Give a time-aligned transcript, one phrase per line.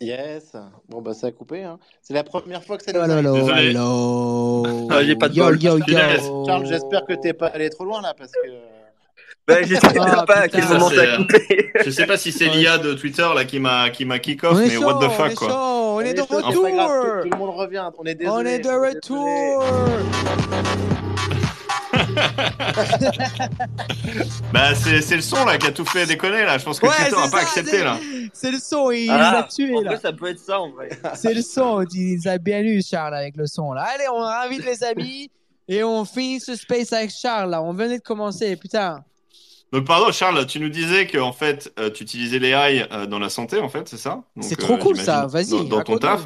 [0.00, 0.52] Yes.
[0.88, 1.62] Bon, bah, ça a coupé.
[1.62, 1.78] Hein.
[2.02, 3.18] C'est la première fois que ça nous arrive.
[3.18, 4.88] hello, hello.
[4.90, 5.62] Ah, j'ai pas de yo, bol.
[5.62, 6.26] yo, Punaise.
[6.26, 6.44] yo.
[6.46, 8.48] Charles, j'espère que t'es pas allé trop loin là parce que.
[9.46, 11.70] Ben, j'espère Ah, pas à quel moment Ça, a coupé.
[11.84, 14.52] Je sais pas si c'est l'IA de Twitter là qui m'a qui m'a kick off,
[14.54, 15.48] On mais chaud, what the on fuck est quoi.
[15.48, 15.54] chaud,
[15.96, 17.22] on est de grave, tout, retour.
[17.22, 17.90] tout le monde revient.
[17.98, 18.34] On est désolé.
[18.34, 18.88] On est de désolé.
[18.94, 19.64] retour.
[24.52, 26.58] Bah c'est c'est le son là qui a tout fait déconner là.
[26.58, 27.98] Je pense que Ouais, Twitter a c'est pas accepté c'est- là.
[28.32, 29.98] C'est le son, il Ah, nous a tués en là.
[29.98, 30.88] ça peut être ça en vrai.
[31.14, 33.86] C'est le son, il nous a bien eu Charles avec le son là.
[33.94, 35.30] Allez, on invite les amis
[35.68, 37.62] et on finit ce space avec Charles là.
[37.62, 39.04] On venait de commencer, putain.
[39.72, 43.18] Donc pardon Charles, tu nous disais que en fait euh, tu utilisais l'AI euh, dans
[43.18, 44.22] la santé en fait, c'est ça?
[44.36, 45.26] Donc, C'est trop cool, ça.
[45.26, 46.20] Vas-y, Dans, dans ton taf.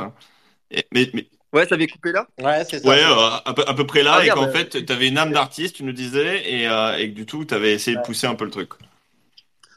[0.71, 2.27] Et- mais, mais Ouais, ça avait coupé là?
[2.41, 2.89] Ouais, c'est ça.
[2.89, 5.09] ouais, euh, à, peu, à peu près là Ah, et qu'en euh, fait tu avais
[5.09, 7.97] une âme d'artiste, tu nous disais et, euh, et que du tout tu avais essayé
[7.97, 8.71] de pousser un peu le truc.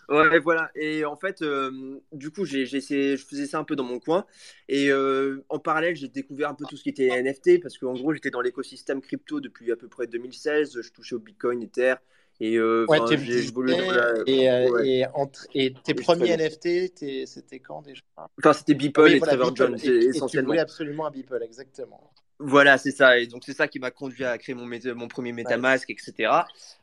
[0.09, 0.69] Ouais, voilà.
[0.75, 3.99] Et en fait, euh, du coup, j'ai essayé, je faisais ça un peu dans mon
[3.99, 4.25] coin.
[4.67, 7.93] Et euh, en parallèle, j'ai découvert un peu tout ce qui était NFT parce qu'en
[7.93, 10.81] gros, j'étais dans l'écosystème crypto depuis à peu près 2016.
[10.81, 11.95] Je touchais au Bitcoin, Ether.
[12.43, 14.87] Et euh, Ouais, enfin, tu me j'ai évolué disais, dans la- et, euh, ouais.
[14.87, 16.29] et, entre- et tes Et premiers.
[16.31, 18.01] NFT, c'était quand déjà?
[18.39, 19.57] Enfin, c'était Beeple Oui, et voilà, Trevor Beeple.
[19.67, 20.47] Jones, tu essentiellement.
[20.47, 22.11] voulais absolument un Beeple, exactement.
[22.39, 23.19] Voilà, c'est ça.
[23.19, 26.33] Et donc, c'est ça qui m'a conduit à créer mon, premier MetaMask, etc.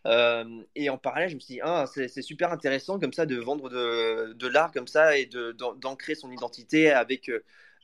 [0.06, 0.45] Euh,
[0.77, 3.69] et en parallèle, je me suis dit, ah, c'est super intéressant comme ça de vendre
[3.69, 5.29] de, de l'art comme ça et
[5.81, 7.29] d'ancrer son identité avec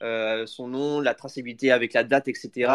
[0.03, 2.73] euh, son nom, la traçabilité avec la date, etc.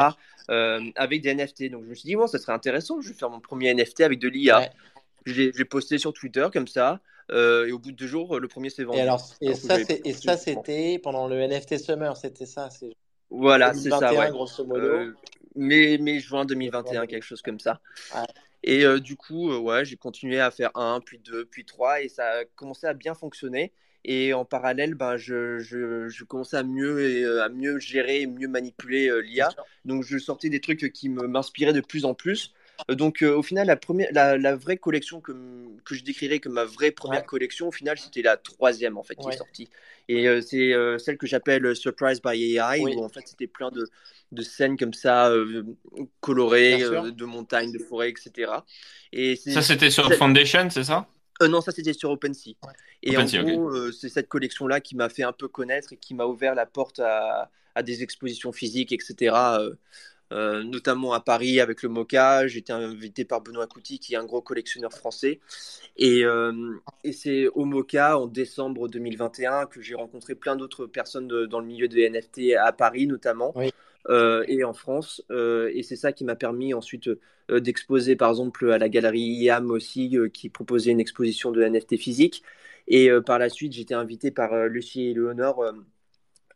[0.49, 1.69] euh, avec des NFT.
[1.69, 3.01] Donc, je me suis dit, bon, ça serait intéressant.
[3.01, 4.59] Je vais faire mon premier NFT avec de l'IA.
[4.59, 4.69] Ouais.
[5.25, 7.01] J'ai posté sur Twitter comme ça.
[7.31, 8.97] euh, et au bout de deux jours, le premier s'est vendu.
[8.97, 12.69] Et alors, et ça, c'était pendant le NFT Summer, c'était ça,
[13.29, 14.31] Voilà, c'est ça, 2021, ouais.
[14.31, 15.13] grosso modo.
[15.55, 17.79] Mai, mai, juin 2021, quelque chose comme ça.
[18.63, 22.25] Et du coup, ouais, j'ai continué à faire un, puis deux, puis trois, et ça
[22.25, 23.71] a commencé à bien fonctionner.
[24.05, 28.25] Et en parallèle, ben, je, je, je commençais à mieux, et, euh, à mieux gérer,
[28.27, 29.55] mieux manipuler euh, l'IA.
[29.85, 32.53] Donc, je sortais des trucs qui me- m'inspiraient de plus en plus.
[32.89, 35.33] Euh, Donc, euh, au final, la, première, la, la vraie collection que,
[35.85, 37.25] que je décrirais comme ma vraie première Ouais.
[37.25, 39.35] collection, au final, c'était la troisième en fait qui Ouais.
[39.35, 39.69] est sortie.
[40.07, 42.91] Et euh, c'est euh, celle que j'appelle euh, Surprise by AI, Oui.
[42.91, 43.89] où en fait, c'était plein de,
[44.31, 45.63] de scènes comme ça, euh,
[46.21, 48.65] colorées, euh, de montagnes, de forêts, etc.
[49.11, 51.07] Et Ça c'était sur Foundation, c'est ça?
[51.41, 52.55] Euh, non, ça c'était sur OpenSea.
[53.03, 55.97] Et OpenSea, en gros, euh, c'est cette collection-là qui m'a fait un peu connaître et
[55.97, 59.35] qui m'a ouvert la porte à, à des expositions physiques, etc.
[59.59, 59.75] euh,
[60.31, 62.47] euh, notamment à Paris avec le MoCA.
[62.47, 65.39] J'ai été invité par Benoît Couty, qui est un gros collectionneur français.
[65.97, 66.53] Et, euh,
[67.03, 71.59] et c'est au MoCA en décembre 2021 que j'ai rencontré plein d'autres personnes de- dans
[71.59, 73.53] le milieu des NFT à Paris notamment.
[73.55, 73.71] Oui.
[74.07, 75.23] Euh, et en France.
[75.31, 77.09] Euh, et c'est ça qui m'a permis ensuite
[77.51, 81.97] euh, d'exposer par exemple à la galerie IAM aussi, qui proposait une exposition de NFT
[81.97, 82.43] physique.
[82.87, 85.63] Et par la suite, j'étais invité par Lucie et Léonore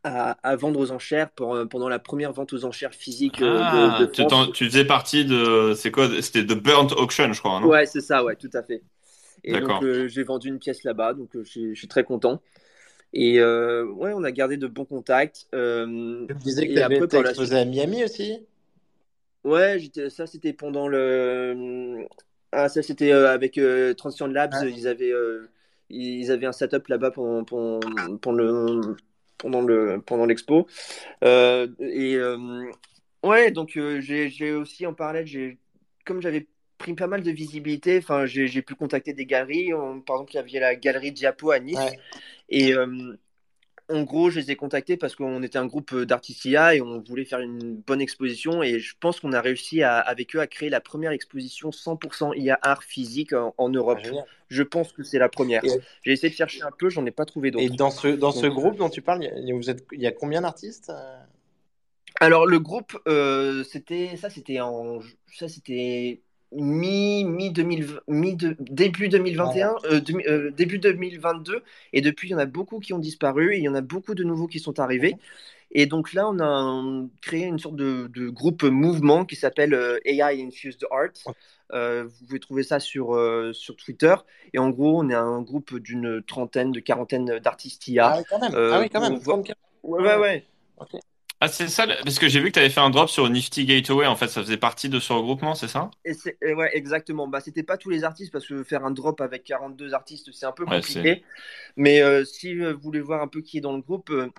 [0.03, 3.99] à, à vendre aux enchères pour, pendant la première vente aux enchères physiques euh, Ah,
[3.99, 7.59] de, de tu, tu faisais partie de c'est quoi C'était de Burnt Auction, je crois,
[7.59, 7.67] non?
[7.67, 8.83] Ouais, c'est ça, ouais, tout à fait.
[9.43, 12.41] Et donc, euh, j'ai vendu une pièce là-bas, donc euh, je suis très content.
[13.13, 15.47] Et euh, ouais, on a gardé de bons contacts.
[15.53, 18.39] Euh, Tu disais que tu avais été exposé à Miami aussi?
[19.43, 19.77] Ouais,
[20.09, 22.05] ça c'était pendant le.
[22.51, 24.53] Ah, ça c'était euh, avec euh, Transition Labs.
[24.63, 25.49] Ils avaient, euh,
[25.89, 27.79] ils avaient un setup là-bas pendant, pendant,
[28.17, 28.95] pendant le,
[29.37, 30.67] pendant le, pendant l'expo.
[31.21, 32.17] Et
[33.23, 35.57] ouais, donc j'ai, j'ai aussi en parallèle, j'ai,
[36.05, 36.47] comme j'avais
[36.77, 39.73] pris pas mal de visibilité, j'ai, j'ai pu contacter des galeries.
[39.73, 41.77] On- par exemple, il y avait la galerie Diapo à Nice.
[41.77, 41.99] Ouais.
[42.49, 43.17] Et euh,
[43.89, 47.01] en gros, je les ai contactés parce qu'on était un groupe d'artistes IA et on
[47.01, 48.63] voulait faire une bonne exposition.
[48.63, 52.33] Et je pense qu'on a réussi à- avec eux à créer la première exposition 100%
[52.33, 53.99] IA art physique en, en Europe.
[54.03, 54.25] Ah.
[54.49, 55.63] Je pense que c'est la première.
[55.65, 55.69] Et-
[56.03, 57.75] J'ai essayé de chercher un peu, j'en ai pas trouvé Et d'autres.
[57.75, 60.01] dans ce, dans ce Donc, groupe dont tu parles, il y a, vous êtes, il
[60.01, 61.17] y a combien d'artistes euh?
[62.19, 64.99] Alors le groupe, euh, c'était ça, c'était en
[65.33, 66.22] ça, c'était
[66.55, 72.35] mi mi 2020, mi de- début 2021, euh, euh, début 2022, et depuis il y
[72.35, 74.59] en a beaucoup qui ont disparu et il y en a beaucoup de nouveaux qui
[74.59, 75.17] sont arrivés.
[75.71, 79.73] Et donc là, on a un- créé une sorte de, de groupe mouvement qui s'appelle
[79.73, 81.09] euh, AI Infused Art.
[81.73, 84.15] Euh, vous pouvez trouver ça sur, euh, sur Twitter.
[84.53, 88.11] Et en gros, on est un groupe d'une trentaine, de quarantaine d'artistes IA.
[88.11, 88.53] Ah oui, quand même.
[88.71, 89.15] Ah oui, quand même.
[89.15, 89.57] voit- 34.
[89.83, 90.47] Ouais, ouais, ouais.
[91.43, 93.65] Ah, c'est ça, parce que j'ai vu que tu avais fait un drop sur Nifty
[93.65, 95.91] Gateway, en fait, ça faisait partie de ce regroupement, c'est ça?
[96.05, 97.27] Et c'est- et ouais, exactement.
[97.27, 100.45] Bah, c'était pas tous les artistes parce que faire un drop avec 42 artistes, c'est
[100.45, 101.21] un peu Ouais, compliqué.
[101.75, 104.29] Mais euh, si vous voulez voir un peu qui est dans le groupe, euh,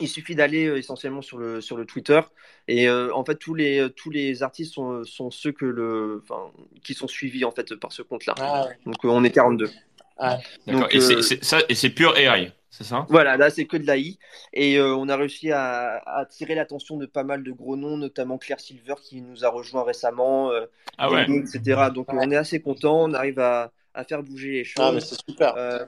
[0.00, 2.20] il suffit d'aller euh, essentiellement sur le, sur le Twitter.
[2.68, 6.50] Et euh, en fait, tous les, tous les artistes sont, sont ceux que le, enfin,
[6.82, 8.34] qui sont suivis en fait par ce compte-là.
[8.40, 8.78] Ah, ouais.
[8.84, 9.70] Donc euh, on est 42.
[10.18, 10.88] D'accord.
[10.90, 13.06] Et euh, c'est ça et c'est pur AI, c'est ça?
[13.08, 14.18] Voilà, là c'est que de l'AI.
[14.52, 17.96] Et euh, on a réussi à, à attirer l'attention de pas mal de gros noms,
[17.96, 20.66] notamment Claire Silver qui nous a rejoint récemment, euh,
[20.98, 21.26] Ah ouais.
[21.30, 21.60] Etc.
[21.94, 25.10] Donc on est assez content, on arrive à, à faire bouger les Ah, mais choses.
[25.10, 25.54] c'est super.
[25.56, 25.84] Euh,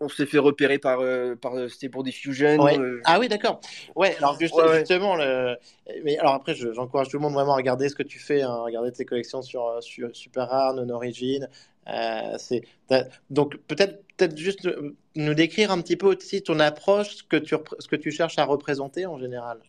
[0.00, 2.58] on s'est fait repérer par, euh, par c'était pour Diffusion.
[2.62, 2.78] Ouais.
[2.78, 3.60] euh, Ah oui, d'accord.
[3.96, 4.78] Ouais, alors juste- Ouais, ouais.
[4.80, 5.56] justement, le...
[6.04, 8.42] mais alors après, je- j'encourage tout le monde vraiment à regarder ce que tu fais,
[8.42, 11.48] hein, regarder tes collections sur, sur Super Rare, Non Origin.
[11.88, 12.36] Euh,
[13.30, 14.68] donc peut-être peut-être juste
[15.14, 18.38] nous décrire un petit peu aussi ton approche, ce que tu ce que tu cherches
[18.38, 19.60] à représenter en général.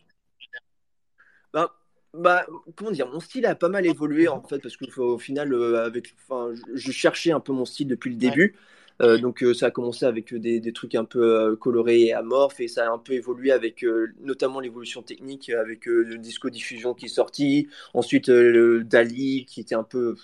[1.52, 1.74] Bah,
[2.14, 2.46] bah,
[2.76, 5.84] comment dire, mon style a pas mal évolué en fait parce qu'au au final, euh,
[5.84, 8.56] avec, enfin, je, je cherchais un peu mon style depuis le début.
[9.00, 12.60] Euh, donc euh, ça a commencé avec des, des trucs un peu colorés et amorphes
[12.60, 13.84] et ça a un peu évolué avec
[14.20, 19.74] notamment l'évolution technique avec le disco diffusion qui est sorti, ensuite le Dali qui était
[19.74, 20.16] un peu,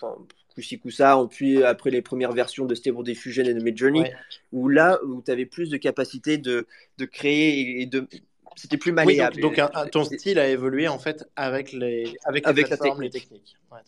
[0.56, 4.12] coup-ci coup-ça, puis après les premières versions de Stable Diffusion et de Midjourney Ouais.
[4.52, 6.66] où là où tu avais plus de capacité de,
[6.98, 8.08] de créer et de
[8.56, 9.40] c'était plus Oui, malléable.
[9.40, 12.68] donc, donc un- un- ton style a évolué en fait avec les avec les Avec
[12.70, 13.30] la plateformes, les technique.
[13.44, 13.56] techniques.
[13.70, 13.80] Ouais,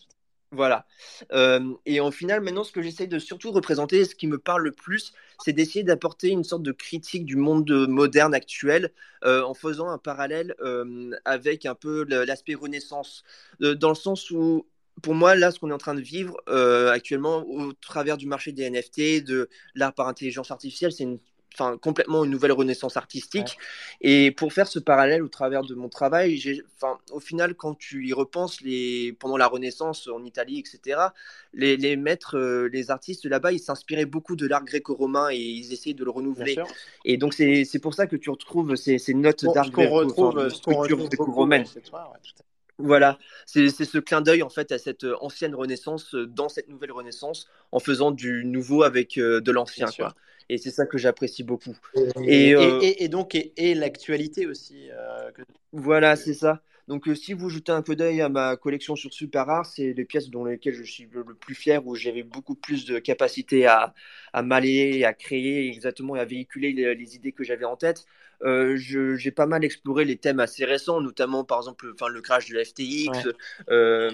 [0.50, 0.86] Voilà.
[1.32, 4.62] Euh, et en final, maintenant, ce que j'essaie de surtout représenter, ce qui me parle
[4.64, 5.12] le plus,
[5.44, 8.90] c'est d'essayer d'apporter une sorte de critique du monde moderne actuel
[9.24, 13.24] euh, en faisant un parallèle euh, avec un peu l'aspect Renaissance,
[13.62, 14.66] Euh, dans le sens où,
[15.02, 18.26] pour moi, là, ce qu'on est en train de vivre euh, actuellement au travers du
[18.26, 21.18] marché des NFT, de l'art par intelligence artificielle, c'est une
[21.54, 23.58] Enfin, complètement une nouvelle renaissance artistique.
[24.00, 28.06] Et pour faire ce parallèle au travers de mon travail, enfin, au final, quand tu
[28.06, 31.00] y repenses, les, pendant la Renaissance en Italie, etc.,
[31.52, 35.72] les, les maîtres, euh, les artistes là-bas, ils s'inspiraient beaucoup de l'art gréco-romain et ils
[35.72, 36.56] essayaient de le renouveler.
[37.04, 41.64] Et donc, c'est, pour ça que tu retrouves ces, ces notes Bon, d'art gréco-romaine.
[41.64, 42.20] ouais.
[42.78, 46.48] Voilà, c'est c'est ce clin d'œil en fait à cette euh, ancienne Renaissance euh, dans
[46.48, 49.86] cette nouvelle Renaissance en faisant du nouveau avec euh, de l'ancien.
[50.48, 51.76] Et c'est ça que j'apprécie beaucoup.
[52.24, 54.88] Et, Et, euh, et- et donc et, et l'actualité aussi.
[54.92, 55.42] euh, que-
[55.72, 56.62] Voilà, c'est ça.
[56.88, 59.92] Donc, euh, si vous jetez un coup d'œil à ma collection sur Super Rare, c'est
[59.92, 63.66] les pièces dont lesquelles je suis le, plus fier, où j'avais beaucoup plus de capacité
[63.66, 63.94] à,
[64.32, 68.06] à m'aller, à créer exactement et à véhiculer les, les idées que j'avais en tête.
[68.42, 72.48] Euh, j'ai pas mal exploré les thèmes assez récents, notamment par exemple enfin, le crash
[72.48, 73.08] de la FTX.
[73.08, 73.32] Ouais.
[73.70, 74.10] Euh,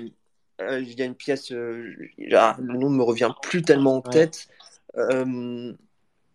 [0.61, 1.95] il y a une pièce, euh,
[2.33, 4.49] ah, le nom ne me revient plus tellement en tête.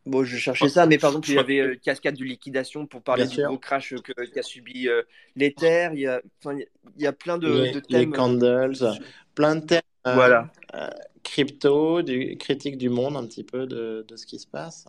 [0.09, 3.01] Bon, je cherchais ça, mais par exemple, il y avait euh, Cascade de liquidation pour
[3.01, 3.47] parler Bien du sûr.
[3.47, 5.03] gros crash que- qu'a subi euh,
[5.35, 5.89] l'Ether.
[5.93, 6.57] Il y a, enfin,
[6.97, 8.11] il y a plein de, les, de les thèmes.
[8.11, 8.73] candles,
[9.35, 10.51] plein de thèmes euh, Voilà.
[11.23, 14.85] crypto, du critique du monde un petit peu de, de ce qui se passe.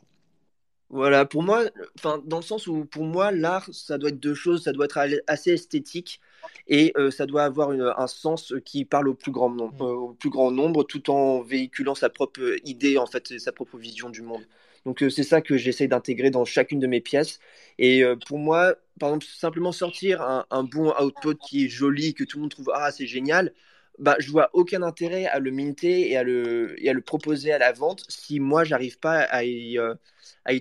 [0.89, 1.65] Voilà, pour moi,
[1.99, 4.65] enfin, dans le sens où pour moi, l'art, ça doit être deux choses.
[4.65, 6.21] Ça doit être assez esthétique
[6.67, 9.95] et euh, ça doit avoir une- un sens qui parle au plus grand nombre, euh,
[9.95, 14.11] au plus grand nombre, tout en véhiculant sa propre idée, en fait, sa propre vision
[14.11, 14.43] du monde.
[14.87, 17.39] Donc euh, c'est ça que j'essaye d'intégrer dans chacune de mes pièces.
[17.79, 22.25] Et euh, pour moi, par exemple, simplement sortir un, bon output qui est joli, que
[22.25, 23.53] tout le monde trouve ah c'est génial,
[23.99, 27.59] bah je vois aucun intérêt à le minter et à le à le proposer à
[27.59, 29.95] la vente si moi j'arrive pas à y, euh,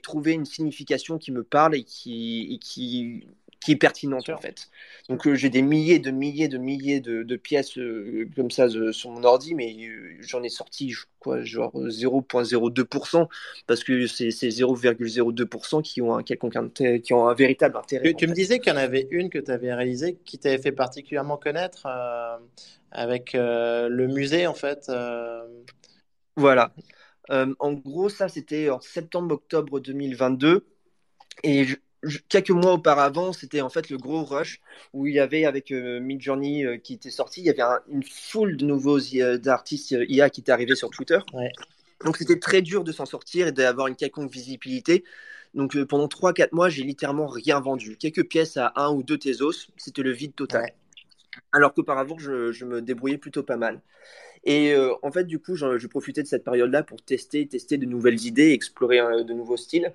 [0.03, 3.27] trouver une signification qui me parle et qui
[3.59, 4.69] qui est pertinente en fait.
[5.09, 8.65] Donc euh, j'ai des milliers de milliers de milliers de, de pièces euh, comme ça
[8.67, 9.75] euh, sur mon ordi, mais
[10.21, 13.27] j'en ai sorti je- quoi, genre 0,02%
[13.67, 16.55] parce que c'est c'est 0,02% qui ont un quelconque
[17.03, 18.13] qui ont un véritable intérêt.
[18.13, 20.71] Tu, me disais qu'il y en avait une que tu avais réalisée qui t'avait fait
[20.71, 21.87] particulièrement connaître
[22.91, 24.89] avec le musée en fait.
[26.37, 26.71] Voilà.
[27.29, 30.65] En gros, ça c'était en septembre-octobre 2022
[31.43, 31.65] et
[32.29, 34.61] quelques mois auparavant, c'était en fait le gros rush
[34.93, 37.79] où il y avait avec euh, Midjourney euh, qui était sorti, il y avait un-
[37.89, 39.37] une foule de nouveaux euh,
[40.07, 41.19] IA qui étaient arrivés sur Twitter.
[41.33, 41.51] Ouais.
[42.05, 45.03] Donc c'était très dur de s'en sortir et d'avoir une quelconque visibilité.
[45.53, 47.97] Donc euh, pendant 3-4 mois, j'ai littéralement rien vendu.
[47.97, 50.63] Quelques pièces à un ou deux Tezos, c'était le vide total.
[50.63, 50.73] Ouais.
[51.51, 53.81] Alors qu'auparavant, je, je me débrouillais plutôt pas mal.
[54.45, 57.85] Et en fait, du coup, je, je profitais de cette période-là pour tester, tester de
[57.85, 59.93] nouvelles idées, explorer de nouveaux styles.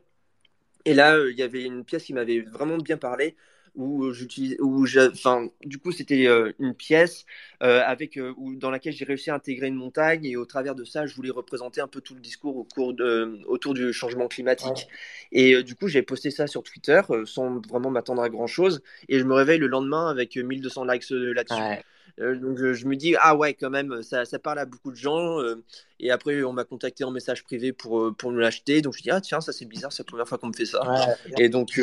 [0.85, 3.37] Et là, euh, il y avait une pièce qui m'avait vraiment bien parlé,
[3.75, 7.25] où j'utilisais, où j'ai- enfin, du coup, c'était euh, une pièce
[7.63, 10.75] euh, avec, euh, où, dans laquelle j'ai réussi à intégrer une montagne, et au travers
[10.77, 13.93] de ça, je voulais représenter un peu tout le discours au cours de, autour du
[13.93, 14.87] changement climatique.
[15.33, 18.83] Et euh, du coup, j'ai posté ça sur Twitter, euh, sans vraiment m'attendre à grand-chose,
[19.09, 21.69] et je me réveille le lendemain avec euh, 1200 likes euh, là-dessus.
[21.69, 21.85] ouais.
[22.21, 24.97] Euh, donc je, me dis ah ouais quand même ça, ça parle à beaucoup de
[24.97, 25.65] gens euh,
[25.99, 29.03] et après on m'a contacté en message privé pour, euh, pour me l'acheter donc je
[29.03, 31.45] dis ah tiens ça c'est bizarre c'est la première fois qu'on me fait ça Ouais.
[31.45, 31.81] et donc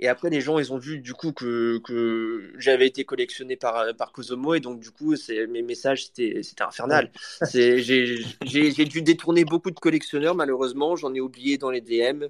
[0.00, 3.84] Et après, les gens, ils ont vu du coup que, que j'avais été collectionné par,
[3.96, 4.12] par.
[4.54, 5.16] Et donc, du coup,
[5.48, 7.10] mes messages, c'était infernal.
[7.52, 10.94] J'ai dû détourner beaucoup de collectionneurs, malheureusement.
[10.94, 12.26] J'en ai oublié dans les DM.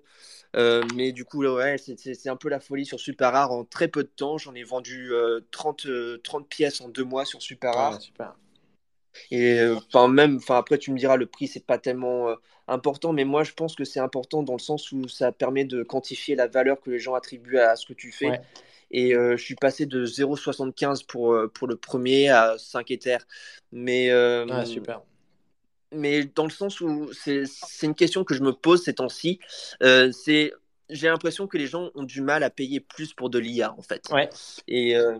[0.56, 3.52] Euh, mais du coup, ouais, c'est un peu la folie sur Super Rare.
[3.52, 5.12] En très peu de temps, j'en ai vendu
[5.50, 8.00] 30, euh, 30 euh, pièces en deux mois sur Super Rare.
[8.00, 8.34] super.
[9.32, 12.36] Et enfin même, enfin après tu me diras le prix c'est pas tellement
[12.68, 15.82] important, mais moi je pense que c'est important dans le sens où ça permet de
[15.82, 18.40] quantifier la valeur que les gens attribuent à ce que tu fais.
[18.92, 23.26] Et je suis passé de 0,75 pour, pour le premier à 5 Ethers.
[23.72, 24.10] Mais,
[24.66, 25.02] super
[25.92, 27.46] mais dans le sens où c'est
[27.82, 29.38] une question que je me pose ces temps-ci.
[29.82, 30.52] Euh, c'est
[30.90, 33.82] j'ai l'impression que les gens ont du mal à payer plus pour de l'IA en
[33.82, 34.02] fait.
[34.10, 34.28] Ouais.
[34.66, 35.18] Et euh,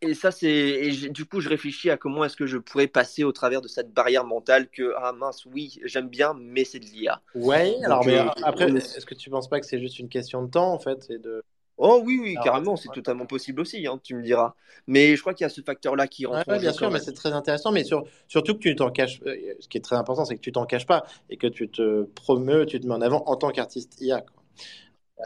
[0.00, 3.32] et ça c'est du coup je réfléchis à comment est-ce que je pourrais passer au
[3.32, 7.20] travers de cette barrière mentale que ah mince oui j'aime bien mais c'est de l'IA.
[7.34, 7.76] Ouais.
[7.84, 10.50] Alors mais euh, après est-ce que tu penses pas que c'est juste une question de
[10.50, 11.42] temps en fait et de
[11.80, 14.54] Oh oui, oui, carrément, c'est totalement possible aussi, hein, tu me diras.
[14.88, 16.48] Mais je crois qu'il y a ce facteur-là qui rentre.
[16.48, 17.70] Ouais, bien sûr, mais c'est très intéressant.
[17.70, 17.84] Mais
[18.26, 19.20] surtout que tu t'en caches.
[19.26, 21.68] Euh, ce qui est très important, c'est que tu t'en caches pas et que tu
[21.68, 24.24] te promeus, tu te mets en avant en tant qu'artiste IA.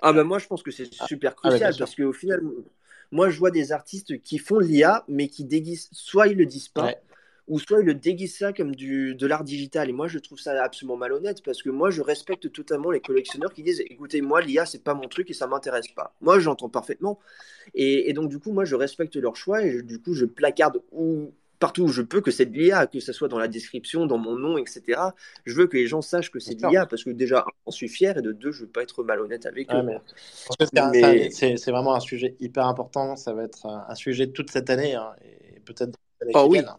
[0.03, 2.43] Ah ben moi, je pense que c'est ah, super ah crucial parce qu'au final,
[3.11, 5.89] moi, je vois des artistes qui font l'IA, mais qui déguisent.
[5.93, 6.95] Soit ils le disent pas
[7.49, 9.89] ou soit ils le déguisent ça comme du, de l'art digital.
[9.89, 13.53] Et moi, je trouve ça absolument malhonnête parce que moi, je respecte totalement les collectionneurs
[13.53, 16.15] qui disent écoutez, moi, l'IA, c'est pas mon truc et ça m'intéresse pas.
[16.21, 17.19] Moi, j'entends parfaitement.
[17.75, 21.33] Et, donc, du coup, moi, je respecte leur choix et du coup, je placarde où,
[21.59, 24.19] partout où je peux que c'est de l'IA, que ce soit dans la description, dans
[24.19, 25.01] mon nom, etc.
[25.45, 27.77] Je veux que les gens sachent que c'est de l'IA parce que déjà, un, je
[27.77, 29.83] suis fier et de deux, je veux pas être malhonnête avec eux.
[31.31, 33.17] C'est vraiment un sujet hyper important.
[33.17, 35.99] Ça va être un, sujet de toute cette année hein, et peut-être.
[36.35, 36.61] Oh oui.
[36.61, 36.77] Hein.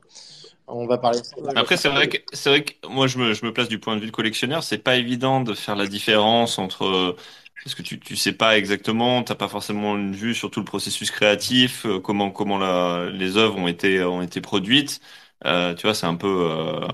[0.68, 1.20] On va parler.
[1.56, 3.96] Après, c'est vrai que c'est vrai que moi, je me, je me place du point
[3.96, 4.64] de vue de collectionneur.
[4.64, 7.16] C'est pas évident de faire la différence entre
[7.64, 10.66] parce que tu tu sais pas exactement, t'as pas forcément une vue sur tout le
[10.66, 15.00] processus créatif, euh, comment comment la, les œuvres ont été ont été produites.
[15.46, 16.88] Euh, tu vois, c'est un peu euh,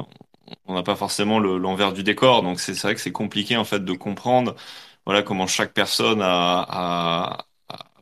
[0.65, 3.83] on n'a pas forcément l'envers du décor, donc c'est vrai que c'est compliqué en fait
[3.83, 4.55] de comprendre
[5.05, 7.47] voilà comment chaque personne a, a,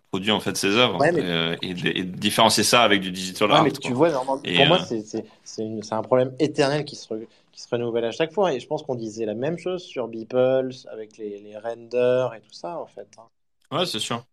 [0.09, 3.63] produit en fait ses œuvres euh, et, et, différencier ça avec du digital art.
[3.63, 5.01] Mais tu vois, pour moi, euh,
[5.43, 7.13] c'est un problème éternel qui se,
[7.51, 8.53] qui se renouvelle à chaque fois.
[8.53, 12.41] Et je pense qu'on disait la même chose sur Beeple, avec les, les, renders et
[12.41, 13.07] tout ça, en fait.
[13.17, 13.77] Hein.
[13.77, 14.23] Ouais, c'est sûr.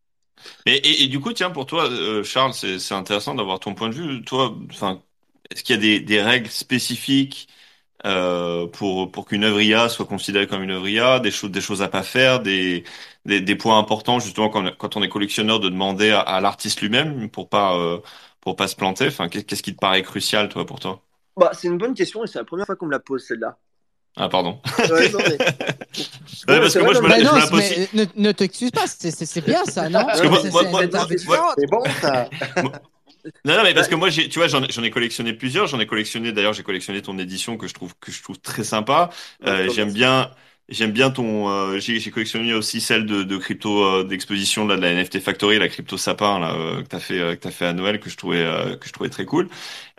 [0.67, 3.95] Et, et, du coup, tiens, pour toi, euh, Charles, c'est intéressant d'avoir ton point de
[3.95, 4.23] vue.
[4.25, 5.01] Toi, enfin,
[5.51, 7.49] est-ce qu'il y a des, des règles spécifiques
[8.07, 11.63] euh, pour pour qu'une œuvre IA soit considérée comme une œuvre IA, des choses des
[11.63, 12.85] choses à pas faire, des
[13.25, 16.81] des, des points importants justement quand, quand on est collectionneur de demander à, à l'artiste
[16.81, 17.99] lui-même pour pas euh,
[18.41, 19.07] pour pas se planter.
[19.07, 21.03] Enfin, qu'est-ce qui te paraît crucial toi pour toi?
[21.37, 23.57] Bah, c'est une bonne question et c'est la première fois qu'on me la pose celle-là.
[24.17, 24.61] Ah pardon.
[24.79, 25.39] Ouais, non, mais...
[26.49, 27.89] ouais, parce que moi je me la, non, je me la pose.
[27.95, 30.07] Ne, ne t'excuse pas, c'est bien ça, non?
[30.15, 32.29] C'est bon ça.
[33.45, 35.67] Non, non, mais parce que moi, tu vois, j'en ai collectionné plusieurs.
[35.67, 38.65] J'en ai collectionné, d'ailleurs, j'ai collectionné ton édition que je trouve que je trouve très
[38.65, 39.11] sympa.
[39.47, 40.31] Euh, J'aime bien,
[40.71, 41.51] J'aime bien ton.
[41.51, 45.21] euh, j'ai j'ai collectionné aussi celle de, de crypto euh, d'exposition là de la NFT
[45.21, 48.01] Factory, la crypto sapin là euh, que t'as fait euh, que t'as fait à Noël
[48.01, 49.51] que je trouvais euh, que je trouvais très cool.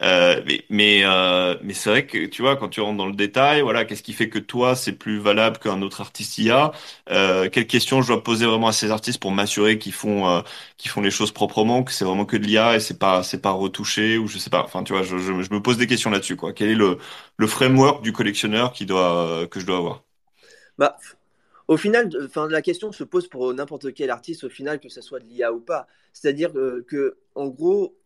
[0.02, 3.14] Euh, mais mais euh, mais c'est vrai que tu vois quand tu rentres dans le
[3.14, 6.72] détail, voilà, qu'est-ce qui fait que toi c'est plus valable qu'un autre artiste IA
[7.12, 10.42] euh, Quelles questions je dois poser vraiment à ces artistes pour m'assurer qu'ils font euh,
[10.78, 13.42] qu'ils font les choses proprement, que c'est vraiment que de l'IA et c'est pas c'est
[13.42, 14.64] pas retouché ou je sais pas.
[14.64, 16.54] Enfin tu vois, je, je, je me pose des questions là-dessus quoi.
[16.54, 16.98] Quel est le
[17.38, 20.05] le framework du collectionneur qui doit euh, que je dois avoir?
[20.78, 20.98] Bah,
[21.68, 25.02] au final, enfin, la question se pose pour n'importe quel artiste, au final, que ce
[25.02, 25.88] soit de l'IA ou pas.
[26.14, 27.98] C'est-à-dire euh, que, en gros,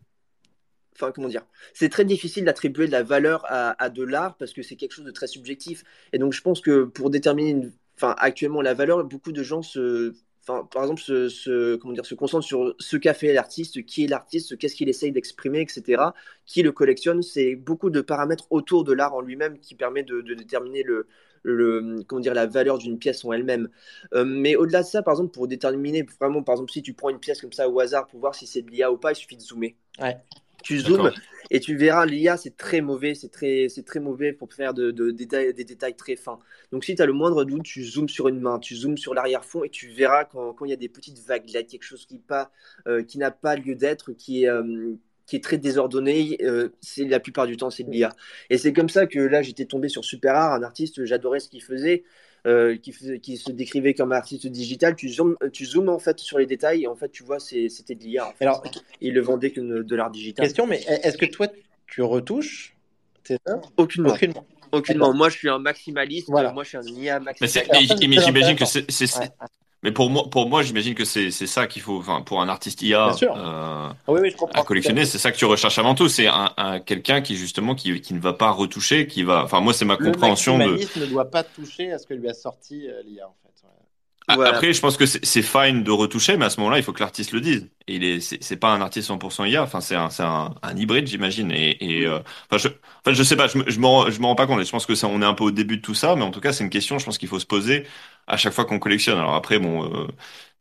[0.95, 4.61] enfin, comment dire, c'est très difficile d'attribuer de la valeur à, de l'art parce que
[4.61, 5.83] c'est quelque chose de très subjectif.
[6.13, 10.13] Et donc, je pense que pour déterminer, enfin, actuellement la valeur, beaucoup de gens se,
[10.41, 14.07] enfin, par exemple, se, comment dire, se concentrent sur ce qu'a fait l'artiste, qui est
[14.07, 16.01] l'artiste, qu'est-ce qu'il essaye d'exprimer, etc.
[16.45, 20.21] Qui le collectionne, c'est beaucoup de paramètres autour de l'art en lui-même qui permet de
[20.21, 21.07] déterminer le,
[21.43, 23.69] le, comment dire, la valeur d'une pièce en elle-même.
[24.13, 27.09] Euh, mais au-delà de ça, par exemple, pour déterminer vraiment, par exemple, si tu prends
[27.09, 29.15] une pièce comme ça au hasard pour voir si c'est de l'IA ou pas, il
[29.15, 29.75] suffit de zoomer.
[30.01, 30.17] Ouais.
[30.61, 31.11] Tu zoomes
[31.51, 34.91] et tu verras, l'IA, c'est très mauvais, c'est très, c'est très mauvais pour faire de,
[34.91, 36.37] de- détails- des détails très fins.
[36.73, 39.13] Donc, si tu as le moindre doute, tu zoomes sur une main, tu zoomes sur
[39.13, 42.19] l'arrière-fond et tu verras quand, quand il y a des petites vaguelettes, quelque chose qui,
[42.19, 42.51] pas,
[42.87, 44.95] euh, qui n'a pas lieu d'être, qui est, euh,
[45.29, 48.11] qui est très désordonné, euh, c'est la plupart du temps, c'est de l'IA.
[48.49, 51.49] Et c'est comme ça que là, j'étais tombé sur Super Art, un artiste, j'adorais ce
[51.49, 52.03] qu'il faisait.
[52.47, 52.93] euh, qui,
[53.35, 56.87] se décrivait comme artiste digital, tu zoomes, tu zoomes en fait sur les détails et
[56.87, 58.29] en fait tu vois c'est- c'était de l'IA.
[58.29, 58.45] en fait.
[58.45, 58.63] Alors,
[59.01, 60.45] Il le vendait comme de l'art digital.
[60.45, 61.47] question, mais est-ce que toi,
[61.85, 62.77] tu retouches
[63.25, 63.73] tes œuvres?
[63.75, 64.13] Aucunement.
[64.13, 64.45] Aucunement.
[64.71, 65.13] Aucunement.
[65.13, 66.29] Moi, je suis un maximaliste.
[66.29, 66.53] Voilà.
[66.53, 68.07] Moi, je suis un IA maximaliste.
[68.07, 69.29] mais, j'imagine que c'est, c'est- Ouais.
[69.83, 72.49] Mais pour moi, pour moi, j'imagine que c'est, c'est ça qu'il faut, enfin, pour un
[72.49, 73.33] artiste IA, Bien sûr.
[73.35, 74.53] euh, Ah oui, oui, je comprends.
[74.53, 76.09] à collectionner, c'est ça que tu recherches avant tout.
[76.09, 79.61] C'est un, un- quelqu'un qui, justement, qui, qui ne va pas retoucher, qui va, enfin,
[79.61, 82.33] moi, c'est ma Le compréhension de, ne doit pas toucher à ce que lui a
[82.33, 83.63] sorti euh, l'IA, en fait.
[83.63, 83.69] ouais.
[84.27, 84.49] Voilà.
[84.49, 86.93] Après, je pense que c'est c'est fine de retoucher, mais à ce moment-là, il faut
[86.93, 87.67] que l'artiste le dise.
[87.87, 90.77] Et il est, c'est pas un artiste 100% IA, enfin, c'est un, c'est un, un
[90.77, 91.51] hybride, j'imagine.
[91.51, 92.19] Et, et euh,
[92.51, 92.67] enfin, je,
[93.03, 94.63] enfin, je sais pas, je rends, je me rends pas compte.
[94.63, 96.29] Je pense que ça, on est un peu au début de tout ça, mais en
[96.29, 97.87] tout cas, c'est une question, je pense qu'il faut se poser
[98.29, 99.17] à chaque fois qu'on collectionne.
[99.19, 100.07] Alors après, bon, euh,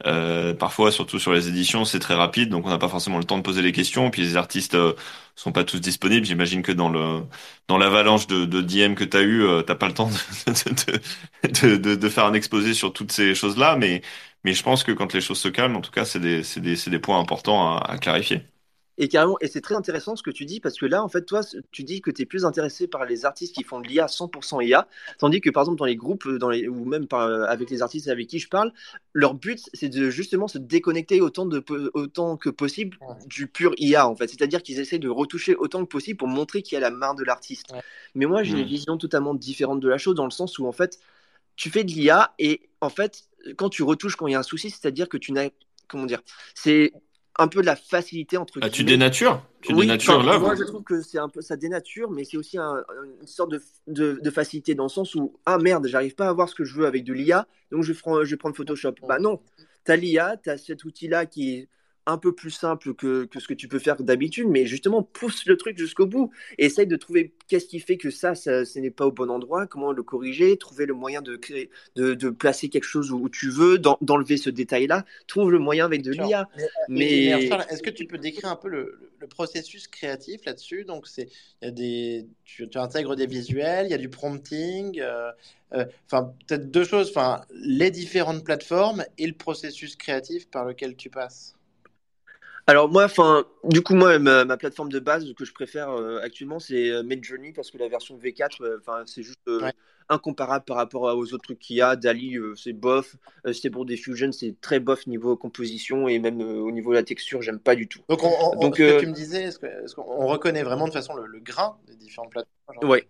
[0.06, 3.24] euh, parfois, surtout sur les éditions, c'est très rapide, donc on n'a pas forcément le
[3.24, 4.10] temps de poser les questions.
[4.10, 4.94] Puis les artistes euh,
[5.34, 6.24] sont pas tous disponibles.
[6.26, 7.22] J'imagine que dans le,
[7.68, 10.10] dans l'avalanche de, de DM que t'as eu, euh, t'as pas le temps
[10.46, 14.02] de, de, faire un exposé sur toutes ces choses-là, mais
[14.44, 16.76] mais je pense que quand les choses se calment, en tout cas, c'est des, des,
[16.76, 18.42] des points importants à clarifier.
[19.00, 21.24] Et carrément, et c'est très intéressant ce que tu dis, parce que là, en fait,
[21.24, 24.06] toi, tu dis que tu es plus intéressé par les artistes qui font de l'IA
[24.06, 27.22] 100% IA, tandis que, par exemple, dans les groupes, euh, dans les, ou même par,
[27.22, 28.72] euh, avec les artistes avec qui je parle,
[29.12, 33.14] leur but, c'est de justement se déconnecter autant, de, autant que possible Ouais.
[33.26, 34.26] du pur IA, en fait.
[34.26, 37.14] C'est-à-dire qu'ils essaient de retoucher autant que possible pour montrer qu'il y a la main
[37.14, 37.70] de l'artiste.
[37.72, 37.80] Ouais.
[38.16, 40.72] Mais moi, j'ai une vision totalement différente de la chose, dans le sens où, en
[40.72, 40.98] fait,
[41.54, 44.42] tu fais de l'IA et, en fait, quand tu retouches quand il y a un
[44.42, 45.48] souci, c'est-à-dire que tu n'as,
[45.86, 46.20] comment dire,
[46.54, 46.92] c'est
[47.38, 50.46] un peu de la facilité entre Ah, tu dénatures, tu Oui, dénatures l'œuvre?
[50.46, 52.84] Moi, je trouve que c'est un peu ça dénature, mais c'est aussi un-
[53.20, 56.32] une sorte de, de, de facilité dans le sens où ah merde, j'arrive pas à
[56.32, 58.94] voir ce que je veux avec de l'IA, donc je, prends- je vais prendre Photoshop.
[59.08, 59.40] Bah non,
[59.84, 61.68] t'as l'IA, t'as cet outil-là qui est
[62.08, 65.44] un peu plus simple que, que ce que tu peux faire d'habitude, mais justement pousse
[65.44, 66.30] le truc jusqu'au bout.
[66.56, 69.66] Essaye de trouver qu'est-ce qui fait que ça, ça ce n'est pas au bon endroit,
[69.66, 73.50] comment le corriger, trouver le moyen de créer, de, de placer quelque chose où tu
[73.50, 75.04] veux, d'en- d'enlever ce détail-là.
[75.26, 76.48] Trouve le moyen avec de l'IA.
[76.56, 80.84] Mais, Mais- mais Charles, est-ce que tu peux décrire un peu le, processus créatif là-dessus?
[80.86, 81.28] Donc, c'est,
[81.62, 85.30] des, tu, tu intègres des visuels, il y a du prompting, euh,
[85.74, 90.96] euh, enfin, peut-être deux choses, enfin, les différentes plateformes et le processus créatif par lequel
[90.96, 91.57] tu passes.
[92.68, 96.20] Alors moi, enfin, du coup moi ma, ma plateforme de base que je préfère euh,
[96.22, 99.72] actuellement c'est euh, Midjourney parce que la version V4, euh, enfin c'est juste euh, Ouais.
[100.10, 101.96] incomparable par rapport aux autres trucs qu'il y a.
[101.96, 106.60] Dali euh, c'est bof, euh, Stable Diffusion c'est très bof niveau composition et même euh,
[106.60, 108.00] au niveau de la texture j'aime pas du tout.
[108.06, 111.14] Donc, on, on- Donc, ce que tu me disais, est-ce, qu'on reconnaît vraiment de façon
[111.14, 113.08] le, le grain des différentes plateformes Ouais,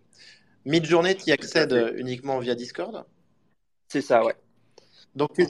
[0.63, 3.03] Midjourney, tu y accèdes uniquement via Discord?
[3.89, 4.35] c'est ça, ouais.
[5.15, 5.45] Donc, Et,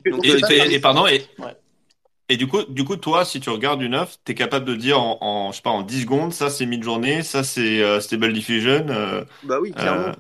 [0.80, 1.56] pardon, et, Ouais.
[2.30, 5.00] Et du coup, du coup, toi, si tu regardes une œuvre, t'es capable de dire
[5.02, 8.34] en, en, je sais pas, en 10 secondes, ça c'est mid-journée, ça c'est euh, Stable
[8.34, 10.10] Diffusion, euh, Bah oui, clairement.
[10.10, 10.14] euh,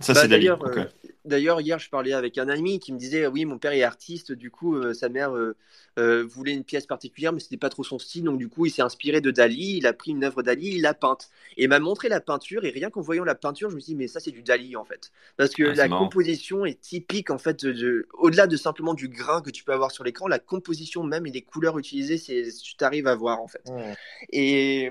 [0.00, 0.56] ça Bah, c'est Dali.
[0.58, 0.78] d'ailleurs, Ok.
[1.24, 4.32] D'ailleurs, hier, je parlais avec un ami qui me disait, oui, mon père est artiste,
[4.32, 5.56] du coup, euh, sa mère euh,
[5.98, 8.70] euh, voulait une pièce particulière, mais c'était pas trop son style, donc du coup, il
[8.70, 11.30] s'est inspiré de Dali, il a pris une œuvre Dali, il l'a peinte.
[11.56, 13.92] Et il m'a montré la peinture, et rien qu'en voyant la peinture, je me suis
[13.92, 15.12] dit, mais ça, c'est du Dali, en fait.
[15.36, 16.04] Parce que Ah, la marrant.
[16.04, 19.90] composition est typique, en fait, de, au-delà de simplement du grain que tu peux avoir
[19.90, 23.48] sur l'écran, la composition même et les couleurs utilisées, c'est, tu t'arrives à voir, en
[23.48, 23.68] fait.
[23.68, 23.94] Mmh.
[24.32, 24.90] Et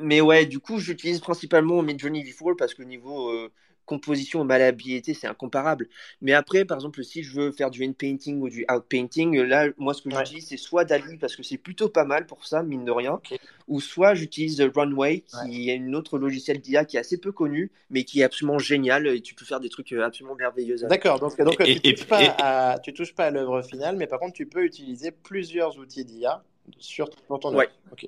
[0.00, 3.50] mais ouais, du coup, j'utilise principalement Midjourney V4 parce que niveau euh,
[3.88, 5.88] composition et malléabilité, c'est incomparable.
[6.20, 9.94] Mais après, par exemple, si je veux faire du in-painting ou du out-painting, là, moi,
[9.94, 10.16] ce que Ouais.
[10.18, 13.20] j'utilise, c'est soit Dali, parce que c'est plutôt pas mal pour ça, mine de rien,
[13.66, 17.70] ou soit j'utilise Runway, qui est une autre logiciel d'IA qui est assez peu connu,
[17.90, 20.76] mais qui est absolument génial, et tu peux faire des trucs euh, absolument merveilleux.
[20.84, 20.90] avec.
[20.90, 23.62] D'accord, donc, donc Et- tu et- touches pas et- à, tu touches pas à l'œuvre
[23.62, 26.44] finale, mais par contre, tu peux utiliser plusieurs outils d'IA
[26.78, 27.58] sur dans ton œuvre.
[27.58, 27.68] Ouais.
[27.90, 28.06] Ok.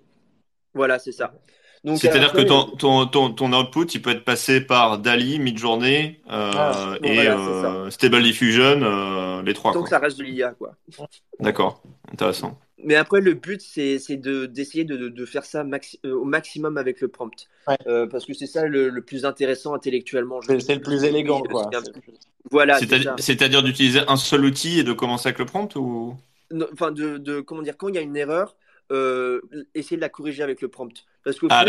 [0.75, 1.33] Voilà, c'est ça.
[1.83, 5.39] Donc, C'est-à-dire après, que ton, ton, ton, ton output, il peut être passé par DALI,
[5.39, 9.73] Midjourney euh, Ah, bon, et voilà, euh, Stable Diffusion, euh, les trois.
[9.73, 10.75] Que ça reste de l'IA, quoi.
[11.39, 12.59] D'accord, intéressant.
[12.83, 16.15] Mais après, le but, c'est c'est de- d'essayer de, de, de faire ça maxi- euh,
[16.15, 17.47] au maximum avec le prompt.
[17.69, 17.77] Ouais.
[17.87, 20.41] Euh, parce que c'est ça le, le plus intéressant intellectuellement.
[20.41, 21.69] je C'est le plus élégant, quoi.
[21.71, 22.15] plus-
[22.51, 22.79] Voilà.
[23.19, 26.15] C'est-à-dire d'utiliser un seul outil et de commencer avec le prompt ou?
[26.73, 28.57] Enfin, de, de- comment dire, quand il y a une erreur,
[28.91, 29.41] euh,
[29.75, 31.05] essayer de la corriger avec le prompt.
[31.25, 31.65] Parce qu'au Ah,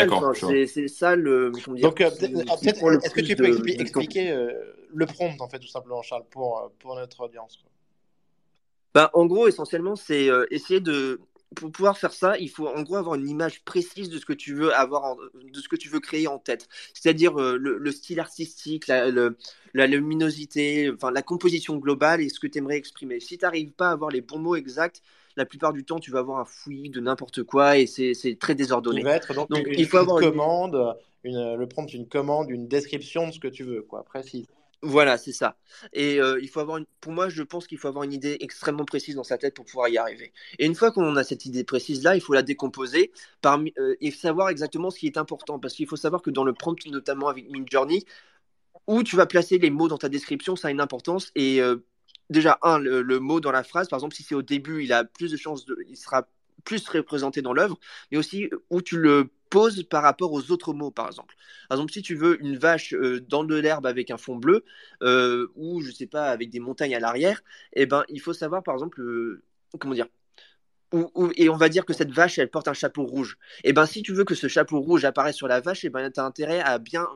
[0.68, 1.52] c'est ça le.
[1.52, 4.52] Dire, Donc, euh, est-ce que tu peux de- de expliquer euh,
[4.94, 7.70] le prompt, en fait, tout simplement, Charles, pour, pour notre audience quoi.
[8.94, 11.22] Bah, en gros, essentiellement, c'est euh, essayer de.
[11.54, 14.32] Pour pouvoir faire ça, il faut en gros avoir une image précise de ce que
[14.32, 16.70] tu veux avoir, en- de ce que tu veux créer en tête.
[16.94, 19.36] C'est-à-dire euh, le, le style artistique, la, le-
[19.74, 23.20] la luminosité, enfin la composition globale et ce que tu aimerais exprimer.
[23.20, 25.02] Si tu n'arrives pas à avoir les bons mots exacts,
[25.36, 28.54] la plupart du temps, tu vas avoir un fouillis de n'importe quoi et c'est très
[28.54, 29.02] Il désordonné.
[29.04, 32.08] va être donc, Donc, une, il faut une avoir une- commande, une, le prompt, une
[32.08, 34.48] commande, une description de ce que tu veux, quoi, précise.
[34.84, 35.58] Voilà, c'est ça.
[35.94, 36.88] Et euh, il faut avoir une...
[37.02, 39.66] pour moi, je pense qu'il faut avoir une idée extrêmement précise dans sa tête pour
[39.66, 40.34] pouvoir y arriver.
[40.58, 43.12] Et une fois qu'on a cette idée précise là, il faut la décomposer
[43.44, 43.74] parmi...
[43.78, 45.60] euh, et savoir exactement ce qui est important.
[45.60, 48.06] Parce qu'il faut savoir que dans le prompt, notamment avec Midjourney,
[48.88, 51.32] où tu vas placer les mots dans ta description, ça a une importance.
[51.36, 51.76] Et euh,
[52.32, 55.04] déjà, un, le, mot dans la phrase, par exemple, si c'est au début, il a
[55.04, 56.28] plus de chances de, il sera
[56.64, 57.80] plus représenté dans l'œuvre,
[58.12, 61.36] mais aussi où tu le poses par rapport aux autres mots, par exemple.
[61.68, 64.64] Par exemple, si tu veux une vache euh, dans de l'herbe avec un fond bleu,
[65.04, 68.64] euh, ou je sais pas, avec des montagnes à l'arrière, eh ben, il faut savoir,
[68.64, 69.44] par exemple, euh,
[69.80, 70.08] comment dire,
[71.36, 73.38] et on va dire que cette vache, elle porte un chapeau rouge.
[73.64, 76.12] Et ben, si tu veux que ce chapeau rouge apparaisse sur la vache, et ben,
[76.12, 77.08] tu as intérêt à bien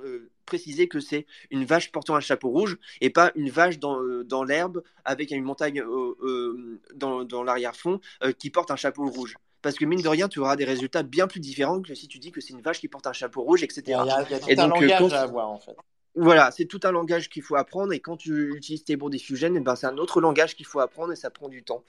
[0.45, 4.23] préciser que c'est une vache portant un chapeau rouge et pas une vache dans, euh,
[4.23, 7.99] dans l'herbe avec une montagne euh, euh, dans, dans l'arrière-fond
[8.39, 9.36] qui porte un chapeau rouge.
[9.62, 12.19] Parce que mine de rien, tu auras des résultats bien plus différents que si tu
[12.19, 13.81] dis que c'est une vache qui porte un chapeau rouge, etc.
[13.88, 15.75] Il y a, il y tout Et un donc, langage quand- à avoir, en fait.
[16.17, 19.60] Voilà, c'est tout un langage qu'il faut apprendre et quand tu utilises Stable Diffusion, eh
[19.60, 21.84] ben, c'est un autre langage qu'il faut apprendre et ça prend du temps.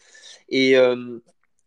[0.49, 1.19] Et, euh,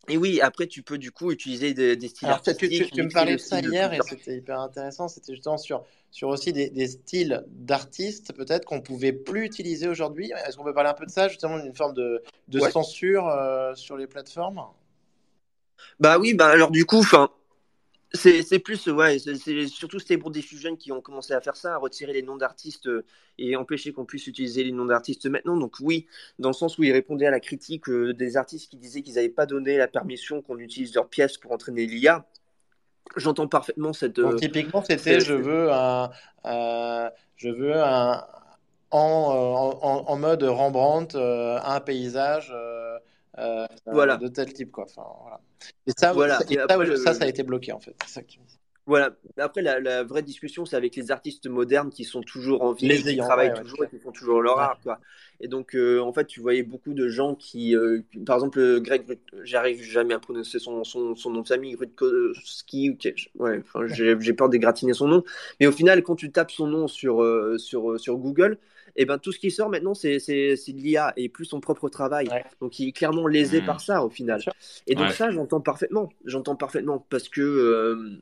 [0.07, 2.89] et oui, après tu peux du coup utiliser des, des styles Alors, tu, tu- artistiques.
[2.89, 5.07] tu- tu me parlais de ça hier et c'était hyper intéressant.
[5.07, 10.31] C'était justement sur, sur aussi des, des styles d'artistes, peut-être qu'on pouvait plus utiliser aujourd'hui.
[10.47, 12.71] Est-ce qu'on peut parler un peu de ça, justement, d'une forme de, de Ouais.
[12.71, 14.63] censure euh, sur les plateformes?
[15.99, 17.29] Bah oui, bah alors du coup, enfin,
[18.13, 22.13] c'est plus, ouais, c'est surtout Stable Diffusion qui ont commencé à faire ça, à retirer
[22.13, 23.05] les noms d'artistes euh,
[23.37, 25.57] et empêcher qu'on puisse utiliser les noms d'artistes maintenant.
[25.57, 26.07] Donc oui,
[26.39, 29.15] dans le sens où ils répondaient à la critique euh, des artistes qui disaient qu'ils
[29.15, 32.25] n'avaient pas donné la permission qu'on utilise leurs pièces pour entraîner l'IA.
[33.15, 34.15] J'entends parfaitement cette.
[34.15, 36.11] Donc, euh, typiquement, c'était je veux un,
[36.45, 38.23] euh, je veux un,
[38.91, 42.53] en, en, en mode Rembrandt, euh, un paysage
[43.37, 44.17] euh, Voilà.
[44.17, 44.85] de tel type, quoi.
[44.85, 45.39] Enfin, voilà.
[45.87, 46.39] Et ça, Voilà.
[46.39, 47.95] ça- et Et ça, après, le- ça, ça a été bloqué, en fait.
[48.07, 48.21] Ça.
[48.85, 49.11] Voilà.
[49.37, 52.87] Après, la, la vraie discussion, c'est avec les artistes modernes qui sont toujours en vie,
[52.87, 54.63] Les qui travaillent ouais, ouais, toujours et qui font toujours leur Ouais.
[54.63, 54.99] art, quoi.
[55.41, 58.79] Et donc, euh, en fait, tu voyais beaucoup de gens qui, euh, qui- par exemple,
[58.81, 59.03] Greg,
[59.43, 62.97] j'arrive jamais à prononcer son, son, son nom de famille, Rutkowski,
[63.35, 65.23] ouais, j'ai j'ai peur d'égratigner son nom.
[65.59, 68.57] Mais au final, quand tu tapes son nom sur, euh, sur, sur Google,
[68.95, 71.59] et ben, tout ce qui sort maintenant, c'est c'est- c'est de l'IA et plus son
[71.59, 72.27] propre travail.
[72.29, 72.43] Ouais.
[72.61, 73.65] Donc, il est clairement lésé Mhm.
[73.67, 74.41] par ça, au final.
[74.87, 75.13] Et donc, Ouais.
[75.13, 76.09] ça, j'entends parfaitement.
[76.25, 77.41] J'entends parfaitement parce que.
[77.41, 78.19] euh,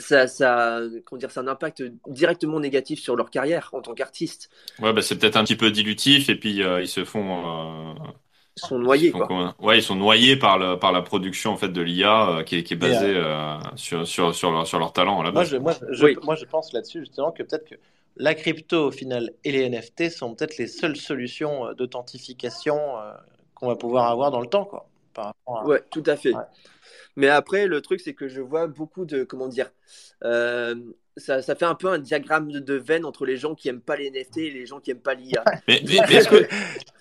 [0.00, 3.94] ça, ça, comment dire, ça a un impact directement négatif sur leur carrière en tant
[3.94, 4.48] qu'artiste.
[4.78, 7.94] Ouais, bah, c'est peut-être un petit peu dilutif et puis euh, ils se font, euh,
[8.56, 9.26] Ils sont ils noyés, quoi.
[9.26, 12.42] comment- Ouais, ils sont noyés par le, par la production en fait de l'IA euh,
[12.44, 15.32] qui est, qui est basée euh, sur, sur, sur, leur, sur leur talent à la
[15.32, 15.50] Moi, base.
[15.50, 16.16] je, moi, je, Oui.
[16.22, 17.74] moi, je pense là-dessus, justement, que peut-être que
[18.18, 23.12] la crypto, au final, et les NFT sont peut-être les seules solutions euh, d'authentification euh,
[23.54, 24.88] qu'on va pouvoir avoir dans le temps, quoi.
[25.14, 25.66] Par rapport à...
[25.66, 26.34] Ouais, tout à fait.
[26.34, 26.42] Ouais.
[27.16, 29.70] Mais après, le truc, c'est que je vois beaucoup de, comment dire,
[30.24, 30.74] euh,
[31.16, 33.80] ça, ça fait un peu un diagramme de, de veine entre les gens qui aiment
[33.80, 35.44] pas les NFT et les gens qui aiment pas l'IA.
[35.68, 36.48] Mais, mais, mais est-ce que,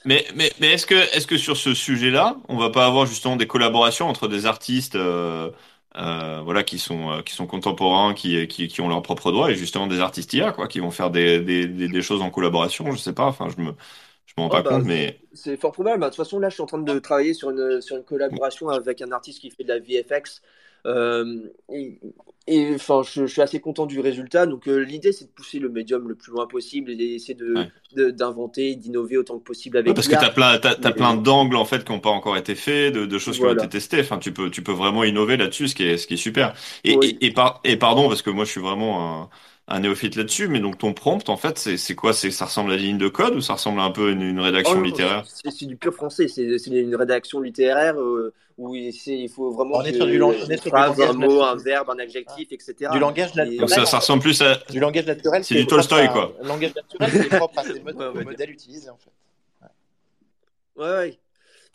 [0.06, 4.08] mais, mais, mais est-ce que, sur ce sujet-là, on va pas avoir justement des collaborations
[4.08, 5.52] entre des artistes, euh,
[5.98, 9.52] euh, voilà, qui sont, euh, qui sont contemporains, qui, qui, qui ont leurs propres droits,
[9.52, 12.30] et justement des artistes IA, quoi, qui vont faire des, des, des, des choses en
[12.32, 13.74] collaboration, je sais pas, enfin, je me,
[14.28, 16.00] je me rends Oh, pas bah, compte, mais C'est fort probable.
[16.00, 18.04] Bah, De toute façon, là, je suis en train de travailler sur une, sur une
[18.06, 20.42] collaboration avec un artiste qui fait de la VFX.
[22.50, 24.46] Et enfin, je, suis assez content du résultat.
[24.46, 28.10] Donc, euh, l'idée, c'est de pousser le médium le plus loin possible et d'essayer de,
[28.12, 29.94] d'inventer, d'innover autant que possible avec.
[29.94, 32.56] parce que tu as plein, as, plein d'angles en fait qui n'ont pas encore été
[32.56, 34.00] faits, de, choses qui ont été testées.
[34.00, 36.54] Enfin, tu peux, tu peux vraiment innover là-dessus, ce qui est, ce qui est super.
[36.86, 39.30] Et, et, par, et pardon, parce que moi, je suis vraiment un
[39.70, 42.14] un néophyte là-dessus, mais donc ton prompt, en fait, c'est quoi?
[42.14, 44.40] C'est ça ressemble à une ligne de code ou ça ressemble un peu à une,
[44.40, 45.26] rédaction oh, littéraire?
[45.28, 49.78] C'est du pur français, c'est une rédaction littéraire euh, où il faut vraiment.
[49.78, 50.40] On est sur du, langage,
[50.74, 52.92] un mot, un verbe, un adjectif, etc.
[52.94, 53.60] Du langage naturel.
[53.60, 54.56] Donc ça, ça, ressemble plus à.
[54.70, 55.44] Du langage naturel.
[55.44, 56.34] C'est du Tolstoy, quoi.
[56.42, 59.12] Le langage naturel, c'est propre à ces modèles utilisés, en fait.
[60.78, 61.20] Ouais, ouais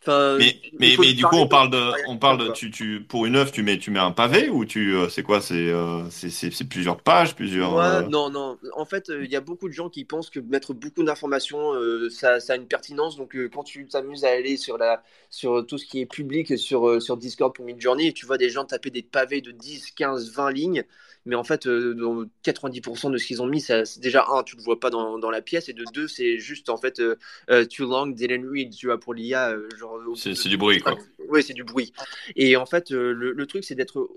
[0.06, 3.36] mais mais, mais du coup, on parle de, on parle de, tu, tu, pour une
[3.36, 6.68] œuvre, tu mets, tu mets un pavé ou tu, euh, c'est quoi, c'est, euh, c'est,
[6.68, 7.74] plusieurs pages, plusieurs.
[7.74, 8.58] Ouais, euh, Non, non.
[8.74, 11.72] En fait, il y a beaucoup de gens qui pensent que mettre beaucoup d'informations,
[12.10, 13.16] ça, ça, a une pertinence.
[13.16, 17.00] Donc, quand tu t'amuses à aller sur la, sur tout ce qui est public, sur,
[17.00, 20.50] sur Discord pour Midjourney, tu vois des gens taper des pavés de 10, 15, 20
[20.50, 20.84] lignes
[21.24, 24.56] mais en fait, euh, dans 90% de ce qu'ils ont mis, c'est déjà un, tu
[24.56, 27.16] le vois pas dans, dans, la pièce, et de deux, c'est juste en fait euh,
[27.50, 29.54] euh, too long, didn't read, tu vois, pour l'IA.
[29.78, 30.96] genre, c'est du bruit, quoi.
[31.28, 31.92] Oui, c'est du bruit.
[32.34, 34.10] Et en fait, le, le truc, c'est d'être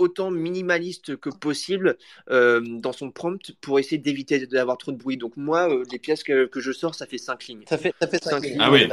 [0.00, 1.96] autant minimaliste que possible
[2.28, 5.16] dans son prompt pour essayer d'éviter d'avoir trop de bruit.
[5.16, 7.64] Donc moi, les pièces que, que, je sors, ça fait 5 lignes.
[7.68, 8.58] Ça fait, ça fait 5 lignes.
[8.60, 8.88] Ah oui,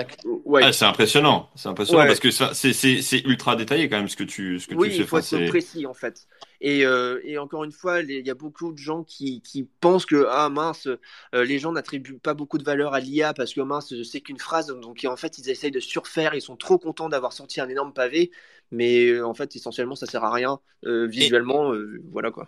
[0.46, 0.62] ouais.
[0.64, 1.50] Ah, c'est impressionnant.
[1.56, 4.90] C'est impressionnant parce que c'est ultra détaillé quand même ce que tu, ce que oui,
[4.90, 5.02] tu sais.
[5.02, 6.28] il faut être précis en fait.
[6.64, 10.06] Et, euh, et, encore une fois, il y a beaucoup de gens qui, qui pensent
[10.06, 10.88] que ah mince,
[11.34, 14.38] euh, les gens n'attribuent pas beaucoup de valeur à l'IA parce que mince, c'est qu'une
[14.38, 14.68] phrase.
[14.68, 16.36] Donc en fait, ils essayent de surfaire.
[16.36, 18.30] Ils sont trop contents d'avoir sorti un énorme pavé,
[18.70, 21.74] mais euh, en fait, essentiellement, ça sert à rien visuellement.
[22.12, 22.48] voilà quoi.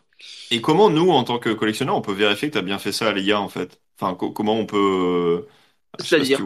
[0.51, 2.91] Et comment nous, en tant que collectionneurs, on peut vérifier que tu as bien fait
[2.91, 3.81] ça à l'IA en fait?
[3.99, 5.47] Enfin, comment on peut
[5.99, 6.39] C'est-à-dire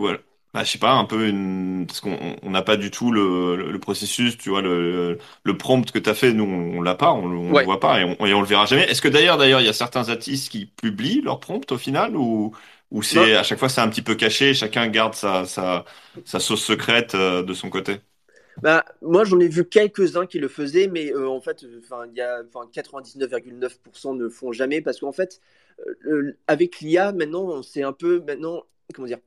[0.58, 3.80] bah, je sais pas, un peu une, parce qu'on n'a pas du tout le, le,
[3.80, 7.28] processus, tu vois, le, le prompt que tu as fait, nous, on, l'a pas, on,
[7.28, 8.90] le voit pas et on, et on le verra jamais.
[8.90, 12.16] Est-ce que d'ailleurs, d'ailleurs, il y a certains artistes qui publient leur prompt au final
[12.16, 12.56] ou,
[12.90, 15.86] ou c'est, à chaque fois, c'est un petit peu caché, chacun garde sa, sa,
[16.26, 17.98] sa sauce secrète euh, de son côté?
[18.64, 22.22] Bah, moi, j'en ai vu quelques-uns qui le faisaient, mais euh, en fait, il y
[22.22, 25.40] a, enfin, 99,9% ne font jamais parce qu'en fait,
[26.08, 28.64] euh, avec l'IA, maintenant, c'est un peu, maintenant,
[28.96, 29.20] comment dire,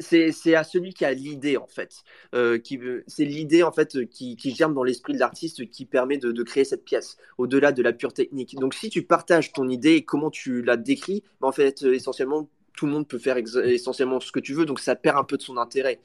[0.00, 2.02] c'est à celui qui a l'idée en fait.
[2.34, 2.58] Euh,
[3.06, 6.84] c'est l'idée en fait qui, germe dans l'esprit de l'artiste qui permet de, créer cette
[6.84, 8.56] pièce, au-delà de la pure technique.
[8.56, 11.94] Donc si tu partages ton idée et comment tu la décris, ben, en fait euh,
[11.94, 15.24] essentiellement tout le monde peut faire essentiellement ce que tu veux, donc ça perd un
[15.24, 16.00] peu de son intérêt.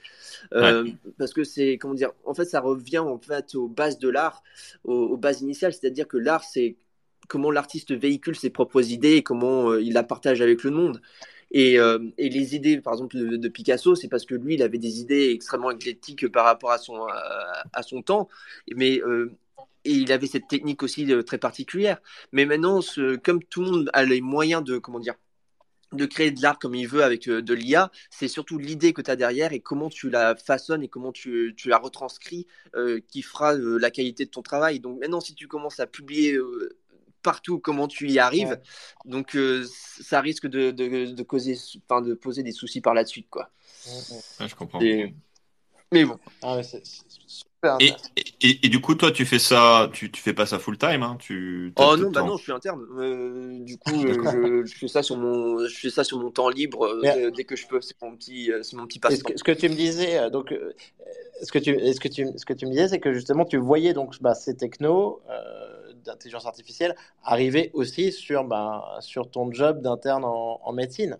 [0.54, 0.86] Euh,
[1.17, 4.43] parce que c'est, comment dire, en fait, ça revient en fait aux bases de l'art,
[4.84, 6.76] aux, bases initiales, c'est-à-dire que l'art, c'est
[7.30, 11.02] comment l'artiste véhicule ses propres idées et comment il la partage avec le monde.
[11.55, 14.99] Euh, et, les idées, par exemple, de, Picasso, c'est parce que lui, il avait des
[14.99, 17.07] idées extrêmement éclectiques par rapport à son,
[17.73, 18.27] à, son temps.
[18.75, 19.31] Mais euh,
[19.86, 21.99] et il avait cette technique aussi euh, très particulière.
[22.33, 22.81] Mais maintenant,
[23.23, 25.15] comme tout le monde a les moyens de, comment dire,
[25.93, 29.10] de créer de l'art comme il veut avec de l'IA, c'est surtout l'idée que tu
[29.10, 32.45] as derrière et comment tu la façonnes et comment tu, tu la retranscris
[33.07, 34.81] qui fera la qualité de ton travail.
[34.81, 36.38] Donc maintenant, si tu commences à publier
[37.27, 38.57] partout comment tu y arrives.
[39.03, 39.65] Donc euh,
[40.01, 43.27] ça risque de, de, causer, enfin, de poser des soucis par la suite.
[43.29, 43.49] Quoi.
[44.39, 44.79] je comprends.
[44.79, 46.17] Mais bon.
[46.41, 46.61] Ah
[47.81, 51.03] et, et, du coup, toi, tu fais ça, tu, tu fais pas ça full time,
[51.03, 52.85] hein tu, Oh non, bah non, je suis interne.
[52.97, 56.47] Euh, du coup, euh, je, fais ça sur mon, je fais ça sur mon temps
[56.47, 57.01] libre
[57.35, 57.81] dès que je peux.
[57.81, 59.15] C'est mon petit, c'est mon petit passe.
[59.15, 60.53] Ce, ce, que tu me disais, donc,
[61.41, 63.57] ce que tu, ce que tu, ce que tu me disais, c'est que justement, tu
[63.57, 65.21] voyais donc bah, ces technos
[66.07, 71.17] d'intelligence artificielle arriver aussi sur, ben, sur ton job d'interne en, médecine.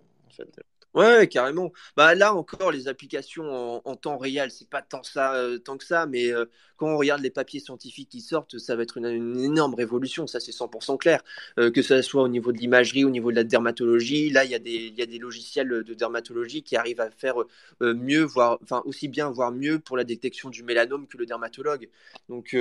[0.94, 1.70] Ouais, carrément.
[1.96, 3.44] Bah là encore, les applications
[3.86, 6.46] en, temps réel, c'est pas tant ça, euh, tant que ça, mais euh,
[6.76, 9.06] quand on regarde les papiers scientifiques qui sortent, ça va être une,
[9.38, 10.26] énorme révolution.
[10.26, 11.22] Ça, c'est 100% clair.
[11.58, 14.50] Euh, que ce soit au niveau de l'imagerie, au niveau de la dermatologie, là, il
[14.50, 17.36] y a des, y a des logiciels de dermatologie qui arrivent à faire
[17.80, 21.88] mieux, voire, enfin aussi bien, voire mieux pour la détection du mélanome que le dermatologue.
[22.28, 22.56] Donc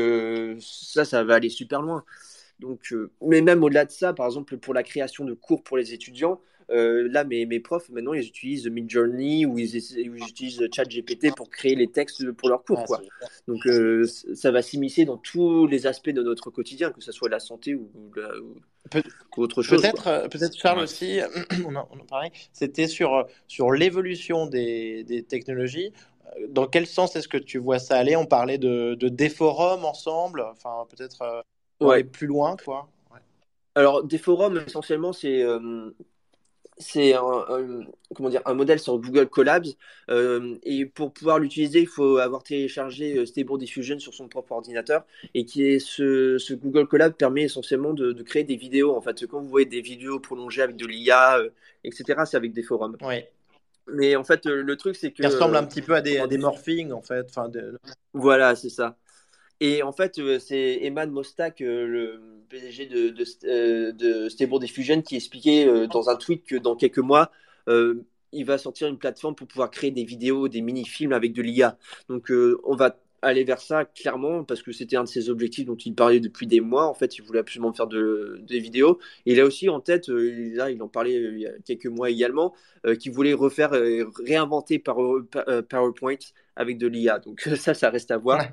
[0.59, 2.03] ça, ça va aller super loin.
[2.59, 5.93] Donc, mais même au-delà de ça, par exemple, pour la création de cours pour les
[5.93, 6.41] étudiants.
[6.69, 11.75] Euh, là, mes, mes, profs, maintenant, ils utilisent Midjourney ou ils, utilisent ChatGPT pour créer
[11.75, 12.79] les textes pour leurs cours.
[12.81, 13.01] Ah, quoi.
[13.47, 17.29] Donc, euh, ça va s'immiscer dans tous les aspects de notre quotidien, que ce soit
[17.29, 17.89] la santé ou,
[19.37, 19.81] autre chose.
[19.81, 21.19] Peut-être, euh, peut-être Charles aussi,
[21.65, 25.93] on en, parlait, c'était sur, sur l'évolution des, des, technologies.
[26.49, 28.17] Dans quel sens est-ce que tu vois ça aller?
[28.17, 31.43] On parlait de, de des forums ensemble, enfin peut-être
[31.79, 32.89] aller plus loin, quoi.
[33.75, 35.43] Alors, des forums, essentiellement, c'est
[36.79, 37.21] c'est un,
[38.15, 39.67] comment dire, un modèle sur Google Collabs.
[40.09, 44.51] Euh, et pour pouvoir l'utiliser, il faut avoir téléchargé euh, Stable Diffusion sur son propre
[44.51, 45.03] ordinateur.
[45.33, 48.95] Et qui est ce, ce Google Collab permet essentiellement de, de, créer des vidéos.
[48.95, 51.49] En fait, quand vous voyez des vidéos prolongées avec de l'IA, euh,
[51.83, 52.97] etc., c'est avec des forums.
[53.01, 53.23] Oui.
[53.87, 55.23] Mais en fait, le truc, c'est que.
[55.23, 57.25] Ça ressemble un petit peu à des, à des morphings, en fait.
[57.29, 57.79] Enfin, de...
[58.13, 58.97] Voilà, c'est ça.
[59.61, 65.87] Et en fait, c'est Eman Mostak, le PDG de, de, de Stable Diffusion, qui expliquait
[65.87, 67.31] dans un tweet que dans quelques mois,
[67.67, 71.77] il va sortir une plateforme pour pouvoir créer des vidéos, des mini-films avec de l'IA.
[72.09, 72.31] Donc,
[72.63, 75.95] on va aller vers ça clairement parce que c'était un de ses objectifs dont il
[75.95, 76.87] parlait depuis des mois.
[76.87, 78.99] En fait, il voulait absolument faire de, des vidéos.
[79.25, 82.09] Et il a aussi en tête, là, il en parlait il y a quelques mois
[82.09, 82.53] également,
[82.99, 83.71] qu'il voulait refaire,
[84.23, 84.97] réinventer par,
[85.69, 86.15] PowerPoint
[86.55, 87.19] avec de l'IA.
[87.19, 88.43] Donc ça, ça reste à voir.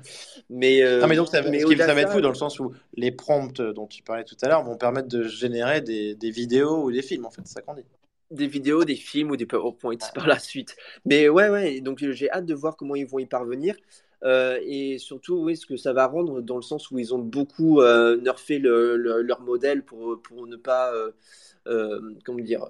[0.49, 2.59] Mais, non, mais donc ça, mais ce qui, ça va être fou dans le sens
[2.59, 6.31] où les prompts dont tu parlais tout à l'heure vont permettre de générer des, des
[6.31, 7.85] vidéos ou des films, en fait, c'est ça qu'on dit
[8.31, 10.75] des vidéos, des films ou des PowerPoints par la suite.
[11.05, 13.75] Mais ouais, ouais, donc j'ai hâte de voir comment ils vont y parvenir.
[14.25, 17.19] Euh, et surtout, oui, ce que ça va rendre dans le sens où ils ont
[17.19, 21.11] beaucoup euh, nerfé le, leur modèle pour, pour ne pas, euh,
[21.67, 22.65] euh comment dire,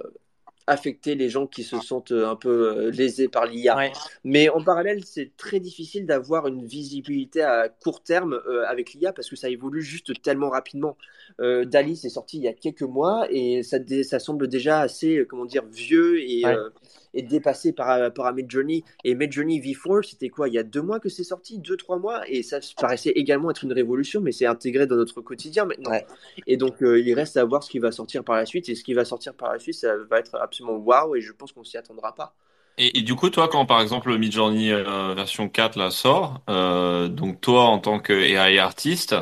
[0.67, 3.91] affecter les gens qui se sentent un peu lésés par l'IA.
[4.23, 9.13] Mais en parallèle, c'est très difficile d'avoir une visibilité à court terme euh, avec l'IA
[9.13, 10.97] parce que ça évolue juste tellement rapidement.
[11.39, 15.25] Euh, Dali, c'est sorti il y a quelques mois et ça, ça semble déjà assez,
[15.29, 16.43] comment dire, vieux et,
[17.15, 18.83] et dépassé par rapport à Midjourney.
[19.03, 21.97] Et Midjourney V4, c'était quoi Il y a deux mois que c'est sorti, deux, trois
[21.97, 25.97] mois, et ça paraissait également être une révolution, mais c'est intégré dans notre quotidien maintenant.
[26.45, 28.75] Et donc, euh, il reste à voir ce qui va sortir par la suite, et
[28.75, 31.51] ce qui va sortir par la suite, ça va être absolument waouh, et je pense
[31.51, 32.35] qu'on s'y attendra pas.
[32.77, 37.07] Et, du coup, toi, quand par exemple le Midjourney euh, version 4 là, sort, euh,
[37.07, 39.15] donc toi en tant que AI artiste,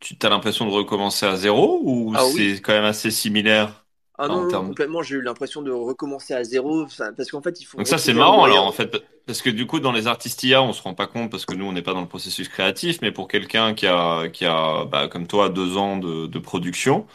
[0.00, 3.81] tu as l'impression de recommencer à zéro ou ah c'est quand même assez similaire?
[4.18, 6.86] Ah non, complètement, j'ai eu l'impression de recommencer à zéro.
[7.16, 7.78] Parce qu'en fait, il faut.
[7.78, 8.90] Donc, ça, c'est marrant alors, en fait.
[9.24, 11.54] Parce que du coup, dans les artistes IA, on se rend pas compte parce que
[11.54, 12.98] nous, on n'est pas dans le processus créatif.
[13.02, 17.06] Mais pour quelqu'un qui a, qui a bah, comme toi, deux ans de, de production,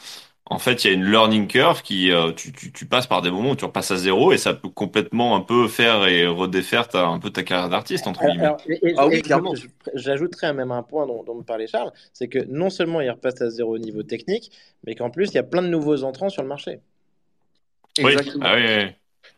[0.50, 3.22] en fait, il y a une learning curve qui, euh, tu, tu, tu, passes par
[3.22, 6.26] des moments où tu repasses à zéro et ça peut complètement un peu faire et
[6.26, 8.52] redéfaire ta, un peu ta carrière d'artiste, entre guillemets.
[8.96, 9.54] ah oui, clairement.
[9.94, 13.42] J'ajouterais même un point dont, dont me parlait Charles, c'est que non seulement il repasse
[13.42, 14.52] à zéro au niveau technique,
[14.86, 16.80] mais qu'en plus, il y a plein de nouveaux entrants sur le marché.
[17.98, 18.46] Exactement.
[18.48, 18.86] Ah oui,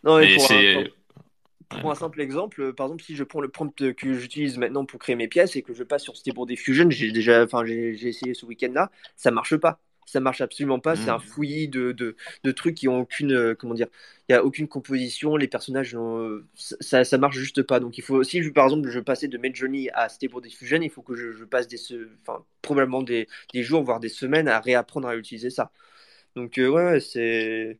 [0.03, 4.13] Non, pour, un, pour, un, simple exemple, par exemple, si je prends le prompt que
[4.13, 7.43] j'utilise maintenant pour créer mes pièces et que je passe sur Stable Diffusion, j'ai déjà,
[7.43, 9.79] enfin, j'ai essayé ce week-end-là, ça marche pas
[10.11, 10.95] ça marche absolument pas.
[10.95, 11.21] C'est un hmm.
[11.21, 13.87] fouillis de, de, de, trucs qui ont aucune, euh, comment dire,
[14.27, 15.35] il y a aucune composition.
[15.35, 17.79] Les personnages, euh, ça, ça marche juste pas.
[17.79, 21.01] Donc il faut, si par exemple je passais de Midjourney à Stable Diffusion, il faut
[21.01, 21.77] que je, je passe des,
[22.21, 25.71] enfin probablement des, des, jours voire des semaines à réapprendre à utiliser ça.
[26.35, 27.79] Donc euh, ouais, c'est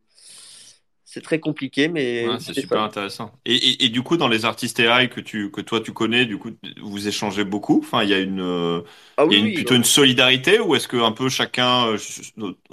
[1.11, 3.31] c'est très compliqué, mais c'est super intéressant.
[3.43, 6.27] Et, et, et, du coup, dans les artistes AI que tu que toi tu connais,
[6.27, 6.51] du coup,
[6.83, 7.79] vous échangez beaucoup?
[7.79, 8.81] Enfin, il y a une, euh,
[9.17, 11.97] ah y a une, plutôt une solidarité, ou est-ce que un peu chacun, euh,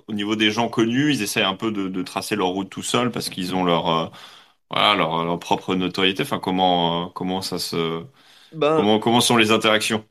[0.06, 2.82] au niveau des gens connus, ils essayent un peu de, de tracer leur route tout
[2.82, 4.06] seul parce qu'ils ont leur euh,
[4.70, 6.22] voilà leur, leur, propre notoriété?
[6.22, 8.04] Enfin, comment comment ça se
[8.52, 10.04] ben comment comment sont les interactions?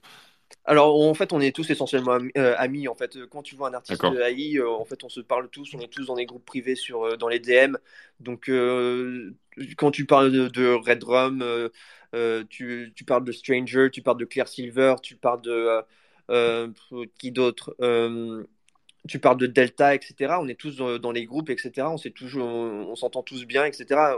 [0.67, 2.87] Alors en fait, on est tous essentiellement euh, amis.
[2.87, 5.73] En fait, quand tu vois un artiste AI, euh, en fait, on se parle tous.
[5.75, 7.75] On est tous dans des groupes privés sur euh, dans les DM.
[8.19, 8.49] Donc
[9.77, 11.69] quand tu parles de, Red Rum,
[12.49, 15.81] tu, tu, parles de Stranger, tu parles de Claire Silver, tu parles de
[17.19, 17.75] qui d'autre
[19.07, 20.33] tu parles de Delta, etc.
[20.39, 21.87] On est tous dans, les groupes, etc.
[21.91, 24.15] On toujours, on s'entend tous bien, etc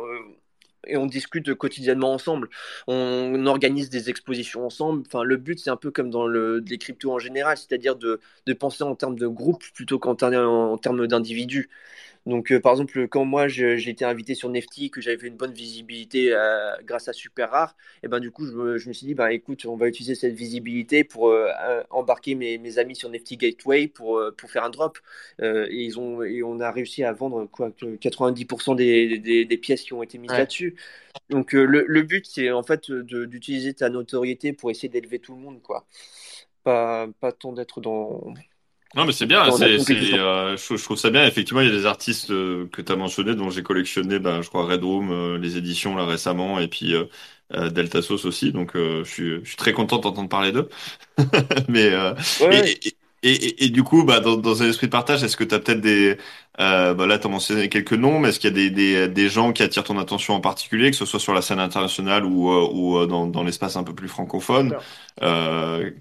[0.86, 2.50] et on discute quotidiennement ensemble.
[2.88, 5.04] On organise des expositions ensemble.
[5.08, 8.20] Enfin, le but, c'est un peu comme dans le, les cryptos en général, c'est-à-dire de,
[8.60, 11.70] penser en termes de groupe plutôt qu'en en termes d'individus.
[12.28, 15.38] Donc, euh, par exemple, quand moi j'ai été invité sur Nifty, que j'avais fait une
[15.38, 18.94] bonne visibilité euh, grâce à Super Rare, et ben du coup, je me, je me,
[18.94, 21.50] suis dit, bah, écoute, on va utiliser cette visibilité pour euh,
[21.90, 25.00] embarquer mes, mes, amis sur Nifty Gateway pour, pour faire un drop.
[25.42, 29.84] et, ils ont, et on a réussi à vendre quoi, 90% des, des, des, pièces
[29.84, 30.76] qui ont été mises là-dessus.
[31.30, 35.40] Donc, le, le, but, c'est en fait d'utiliser ta notoriété pour essayer d'élever tout le
[35.42, 35.86] monde, quoi.
[36.64, 38.34] Pas, pas tant d'être dans
[38.96, 39.52] non, mais c'est bien.
[39.52, 39.66] C'est,
[40.14, 41.26] euh, je, je, trouve ça bien.
[41.26, 44.42] Effectivement, il y a des artistes euh, que tu as mentionnés, dont j'ai collectionné, ben,
[44.42, 46.94] je crois, Red Room, euh, les éditions là récemment, et puis
[47.52, 48.52] Delta Sauce aussi.
[48.52, 50.70] Donc, je suis, je, suis, très content d'entendre parler d'eux.
[51.68, 51.94] mais
[52.42, 52.78] ouais.
[52.84, 52.88] et,
[53.24, 55.54] et, et, et, du coup, bah, dans, dans un esprit de partage, est-ce que tu
[55.54, 56.18] as peut-être des...
[56.58, 59.30] bah là, tu as mentionné quelques noms, mais est-ce qu'il y a des, des, des,
[59.30, 62.50] gens qui attirent ton attention en particulier, que ce soit sur la scène internationale ou,
[62.50, 64.76] ou dans, dans l'espace un peu plus francophone,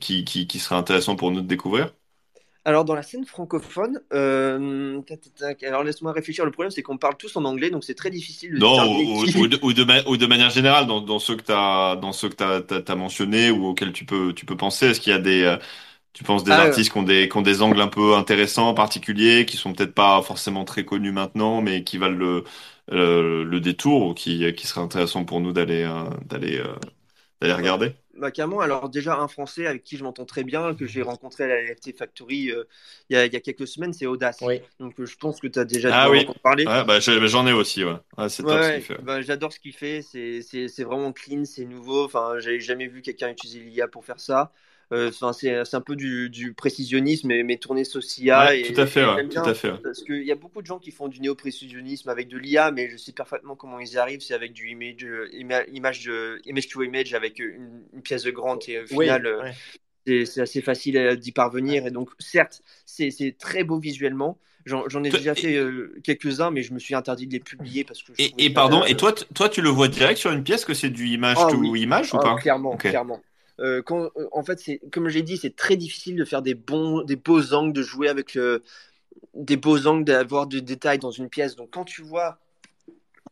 [0.00, 1.90] qui, qui, qui serait intéressant pour nous de découvrir?
[2.66, 5.62] Alors, dans la scène francophone, euh, tac, tac, tac.
[5.62, 6.44] alors laisse-moi réfléchir.
[6.44, 9.26] Le problème, c'est qu'on parle tous en anglais, donc c'est très difficile de Non, ou,
[9.34, 12.12] ou de, ou de ma- ou de manière générale, dans, dans ceux que t'as, dans
[12.12, 15.12] ceux que t'as, t'as, t'as mentionnés ou auxquels tu peux, tu peux penser, est-ce qu'il
[15.12, 15.58] y a des, euh,
[16.12, 18.14] tu penses des Ah, euh, artistes qui ont des, qui ont des angles un peu
[18.14, 22.16] intéressants, particuliers, qui sont peut-être pas forcément très connus maintenant, mais qui valent
[22.90, 25.84] le, le détour ou qui, qui seraient intéressants pour nous d'aller,
[26.26, 26.62] d'aller,
[27.40, 27.94] d'aller regarder?
[28.18, 28.60] Bah, carrément.
[28.60, 31.60] Alors, déjà, un Français avec qui je m'entends très bien, que j'ai rencontré à la
[31.60, 32.64] NFT Factory euh,
[33.10, 34.40] il y a, il y a quelques semaines, c'est Audace.
[34.40, 34.62] Oui.
[34.80, 36.26] Donc, euh, je pense que tu as déjà dû Ah en oui.
[36.64, 37.94] Ouais, bah, j'ai- j'en ai aussi, ouais.
[38.18, 38.98] Ouais, c'est Ouais, top ce ouais, qu'il fait.
[38.98, 43.30] bah, j'adore ce qu'il fait, c'est vraiment clean, c'est nouveau, enfin, j'avais jamais vu quelqu'un
[43.30, 44.52] utiliser l'IA pour faire ça.
[44.92, 48.54] Euh, Enfin, c'est c'est un peu du, du précisionnisme, mais, mais tourné sauce IA.
[48.54, 49.70] Ouais, tout à fait, et ouais, tout à fait.
[49.70, 49.80] ouais.
[49.82, 52.90] parce qu'il y a beaucoup de gens qui font du néo-précisionnisme avec de l'IA, mais
[52.90, 56.40] je sais parfaitement comment ils y arrivent, c'est avec du image, euh, ima- image, de-
[56.44, 59.56] image to image, avec une, une pièce de grande, et au Oui, final, euh, ouais.
[60.06, 61.86] c'est c'est assez facile euh, d'y parvenir.
[61.86, 64.38] Et donc, certes, c'est c'est très beau visuellement.
[64.66, 67.40] J'en j'en ai Toi- déjà fait euh, quelques-uns, mais je me suis interdit de les
[67.40, 69.88] publier parce que je Et, et pardon, euh, et toi, t- toi, tu le vois
[69.88, 71.74] direct sur une pièce que c'est du image Ah to oui.
[71.74, 72.40] image ou Ah, pas?
[72.40, 72.86] clairement, Ok.
[72.86, 73.24] clairement.
[73.60, 77.16] Euh, euh, en fait, comme j'ai dit, c'est très difficile de faire des bons, des
[77.16, 78.62] beaux angles, de jouer avec le-
[79.34, 81.56] des beaux angles, d'avoir du détail dans une pièce.
[81.56, 82.38] Donc, quand tu vois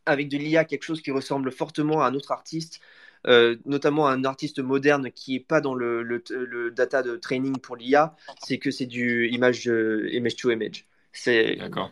[0.06, 2.80] avec de l'IA quelque chose qui ressemble fortement à un autre artiste,
[3.26, 7.76] euh, notamment un artiste moderne qui est pas dans le, le, data de training pour
[7.76, 10.86] l'IA, c'est que c'est du image, euh, image to image.
[11.14, 11.90] C'est D'accord.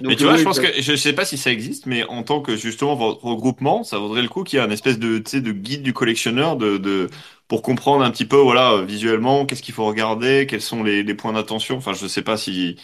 [0.00, 2.24] donc Mais tu vois, je pense que je sais pas si ça existe, mais en
[2.24, 5.18] tant que justement votre regroupement, ça vaudrait le coup qu'il y ait un espèce de,
[5.18, 7.08] de guide du collectionneur de, de
[7.48, 11.14] pour comprendre un petit peu, voilà, visuellement, qu'est-ce qu'il faut regarder, quels sont les, les
[11.14, 11.76] points d'attention.
[11.76, 12.76] Enfin, je sais pas si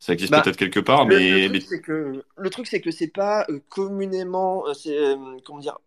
[0.00, 2.80] ça existe Bah, peut-être quelque part, Le, mais, le truc, c'est que le truc, c'est
[2.80, 5.78] que c'est pas euh, communément, euh, c'est euh, comment dire,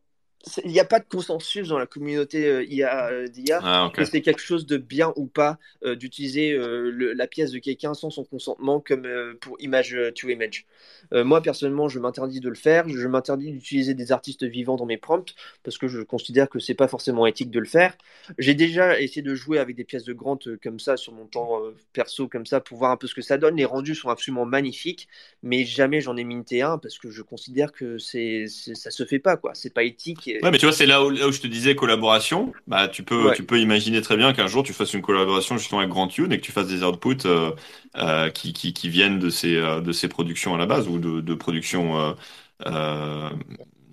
[0.63, 4.05] il n'y a pas de consensus dans la communauté euh, IA, euh, d'IA ah que
[4.05, 8.09] c'est quelque chose de bien ou pas euh, d'utiliser euh, la pièce de quelqu'un sans
[8.09, 9.07] son consentement comme
[9.41, 10.65] pour image to image.
[11.11, 12.87] Moi personnellement, je m'interdis de le faire.
[12.87, 15.33] Je m'interdis d'utiliser des artistes vivants dans mes prompts
[15.63, 17.97] parce que je considère que c'est pas forcément éthique de le faire.
[18.37, 21.61] J'ai déjà essayé de jouer avec des pièces de Grant comme ça sur mon temps
[21.93, 23.55] perso comme ça pour voir un peu ce que ça donne.
[23.55, 25.07] Les rendus sont absolument magnifiques,
[25.43, 29.19] mais jamais j'en ai minté un parce que je considère que c'est- ça se fait
[29.19, 29.53] pas quoi.
[29.55, 30.28] C'est pas éthique.
[30.31, 32.53] Et- Ouais, mais tu vois, c'est là où, là où je te disais collaboration.
[32.65, 33.35] Bah, tu peux, Ouais.
[33.35, 36.31] tu peux imaginer très bien qu'un jour tu fasses une collaboration justement avec Grand Tune
[36.31, 37.51] et que tu fasses des outputs euh,
[37.97, 40.97] euh, qui, qui, qui viennent de ces, euh, de ces productions à la base ou
[40.97, 42.13] de, de productions euh,
[42.67, 43.29] euh,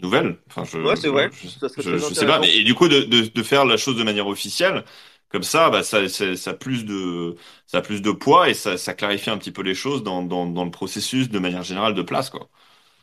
[0.01, 0.39] nouvelles.
[0.49, 1.30] Enfin, je, Ouais, c'est vrai.
[1.76, 2.39] je, je, sais pas.
[2.39, 4.84] Mais, et du coup, de, de, de faire la chose de manière officielle,
[5.28, 7.34] comme ça, bah, ça, ça, ça a plus de,
[7.66, 10.22] ça a plus de poids et ça, ça clarifie un petit peu les choses dans,
[10.22, 12.49] dans, dans le processus de manière générale de place, quoi.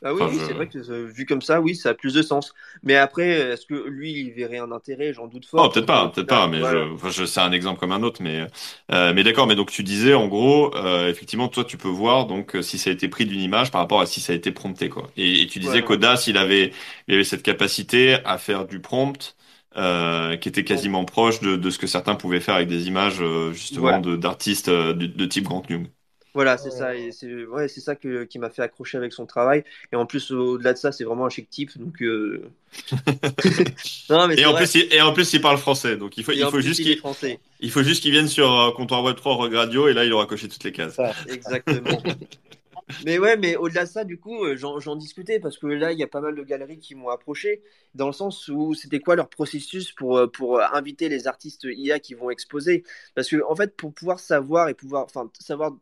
[0.04, 1.94] Ah oui, Enfin, oui, je- c'est vrai que euh, vu comme ça, oui, ça a
[1.94, 2.54] plus de sens.
[2.84, 5.14] Mais après, est-ce que lui, il verrait un intérêt?
[5.14, 5.66] J'en doute fort.
[5.66, 6.88] Oh, peut-être pas, peut-être pas, mais voilà.
[7.12, 8.48] je, c'est un exemple comme un autre, mais,
[8.92, 9.46] euh, mais d'accord.
[9.46, 12.90] Mais donc tu disais, en gros, euh, effectivement, toi, tu peux voir donc si ça
[12.90, 15.12] a été pris d'une image par rapport à si ça a été prompté, quoi.
[15.16, 16.74] Et, et tu disais qu'Audace, il avait,
[17.08, 19.36] il avait cette capacité à faire du prompt,
[19.78, 23.18] euh, qui était quasiment proche de, de ce que certains pouvaient faire avec des images,
[23.22, 24.00] euh, justement, Voilà.
[24.00, 25.88] de d'artistes euh, de, de type Grant Young.
[26.34, 26.96] Voilà, c'est ça.
[26.96, 29.64] Et c'est ouais, c'est ça que, qui m'a fait accrocher avec son travail.
[29.92, 31.78] Et en plus, au-delà de ça, c'est vraiment un chic type.
[31.78, 32.52] Donc, euh...
[34.10, 34.66] non, mais Et en vrai.
[34.66, 36.62] plus, il, et en plus, il parle français, donc il faut, Et il faut plus,
[36.62, 37.42] juste qu'il, français.
[37.60, 40.26] il faut juste qu'il vienne sur euh, comptoir web 3 Radio et là, il aura
[40.26, 41.00] coché toutes les cases.
[41.00, 41.18] Ça.
[41.26, 42.04] Exactement.
[43.00, 45.92] mais ouais, mais au-delà de ça, du coup, euh, j'en j'en discutais parce que là,
[45.92, 47.64] il y a pas mal de galeries qui m'ont approché
[47.96, 52.00] dans le sens où c'était quoi leur processus pour, euh, pour inviter les artistes IA
[52.00, 52.84] qui vont exposer?
[53.16, 55.74] Parce que, en fait, pour pouvoir savoir et pouvoir, enfin, savoir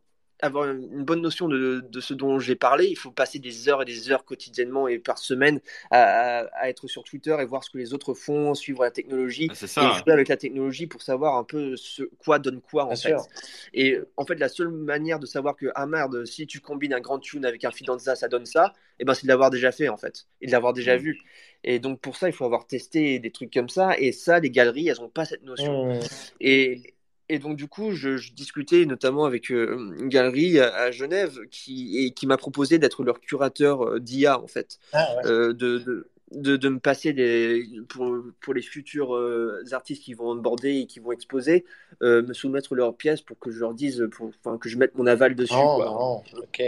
[0.41, 3.81] avoir une bonne notion de, de ce dont j'ai parlé, il faut passer des heures
[3.81, 5.59] et des heures quotidiennement et par semaine
[5.91, 8.91] à, à- à être sur Twitter et voir ce que les autres font, suivre la
[8.91, 9.91] technologie Ah, et ça.
[9.91, 13.09] jouer avec la technologie pour savoir un peu ce quoi donne quoi en Bien fait.
[13.09, 13.25] sûr.
[13.73, 16.99] Et en fait, la seule manière de savoir que, ah merde, si tu combines un
[17.01, 19.89] grand tune avec un fidanza, ça donne ça, et ben c'est de l'avoir déjà fait
[19.89, 20.99] en fait, et de l'avoir déjà Mm.
[20.99, 21.21] vu.
[21.63, 24.49] Et donc pour ça, il faut avoir testé des trucs comme ça, et ça, les
[24.51, 25.85] galeries, elles ont pas cette notion.
[25.85, 25.99] Mmh.
[26.39, 26.93] Et,
[27.33, 31.39] et donc du coup, je, je discutais notamment avec euh, une galerie à, à Genève
[31.49, 35.23] qui, et, qui m'a proposé d'être leur curateur euh, d'IA en fait Ah, ouais.
[35.25, 40.13] euh, de, de, de, de me passer des, pour, pour les futurs euh, artistes qui
[40.13, 41.65] vont onboarder et qui vont exposer,
[42.01, 45.07] euh, me soumettre leurs pièces pour que je leur dise, pour, que je mette mon
[45.07, 45.53] aval dessus.
[45.53, 45.85] Non, quoi.
[45.85, 46.61] non, ok.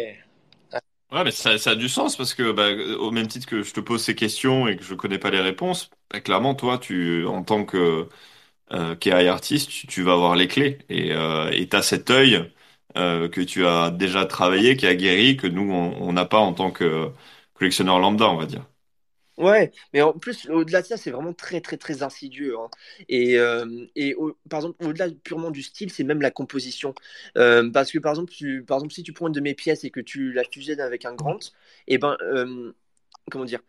[1.11, 3.71] Ouais, mais ça, ça a du sens parce que, bah, au même titre que je
[3.73, 7.25] te pose ces questions et que je connais pas les réponses, bah, clairement, toi, tu,
[7.27, 8.09] en tant que
[8.73, 12.51] euh, qu'AI artiste, tu, vas avoir les clés et euh, et t'as cet œil
[12.97, 16.53] euh, que tu as déjà travaillé, qui a guéri, que nous on n'a pas en
[16.53, 17.11] tant que
[17.53, 18.65] collectionneur lambda, on va dire.
[19.37, 22.55] Ouais, mais en plus, au-delà de ça, c'est vraiment très, très, très insidieux.
[22.59, 22.69] hein.
[23.09, 23.65] Et, euh,
[23.95, 26.93] et au- par exemple, au-delà purement du style, c'est même la composition.
[27.37, 28.31] Euh, parce que, par exemple,
[28.67, 31.05] par exemple, si tu prends une de mes pièces et que tu la fusionnes avec
[31.05, 31.39] un Grant,
[31.87, 32.73] et ben, euh,
[33.31, 33.61] comment dire,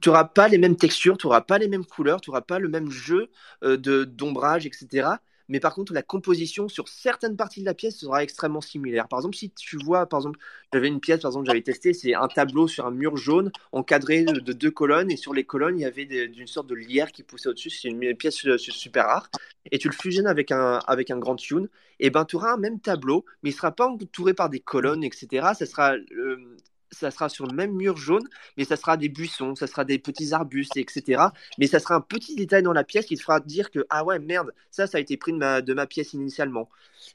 [0.00, 2.58] tu n'auras pas les mêmes textures, tu n'auras pas les mêmes couleurs, tu n'auras pas
[2.58, 3.30] le même jeu
[3.64, 3.76] euh,
[4.06, 5.20] d'ombrage, etc.
[5.50, 9.08] Mais par contre, la composition sur certaines parties de la pièce sera extrêmement similaire.
[9.08, 10.38] Par exemple, si tu vois, par exemple,
[10.72, 14.24] j'avais une pièce, par exemple, j'avais testé, c'est un tableau sur un mur jaune encadré
[14.24, 16.74] de, de deux colonnes, et sur les colonnes, il y avait des- d'une sorte de
[16.74, 17.70] lierre qui poussait au-dessus.
[17.70, 19.30] C'est une pièce euh, super rare.
[19.70, 21.68] Et tu le fusionnes avec un, avec un grand tune,
[22.00, 24.60] et ben tu auras un même tableau, mais il ne sera pas entouré par des
[24.60, 25.54] colonnes, etc.
[25.54, 26.56] Ça sera, euh,
[26.90, 28.26] ça sera sur le même mur jaune,
[28.56, 31.22] mais ça sera des buissons, ça sera des petits arbustes, etc.
[31.58, 34.04] Mais ça sera un petit détail dans la pièce qui te fera dire que, ah
[34.04, 36.68] ouais, merde, ça, ça a été pris de ma, de ma pièce initialement.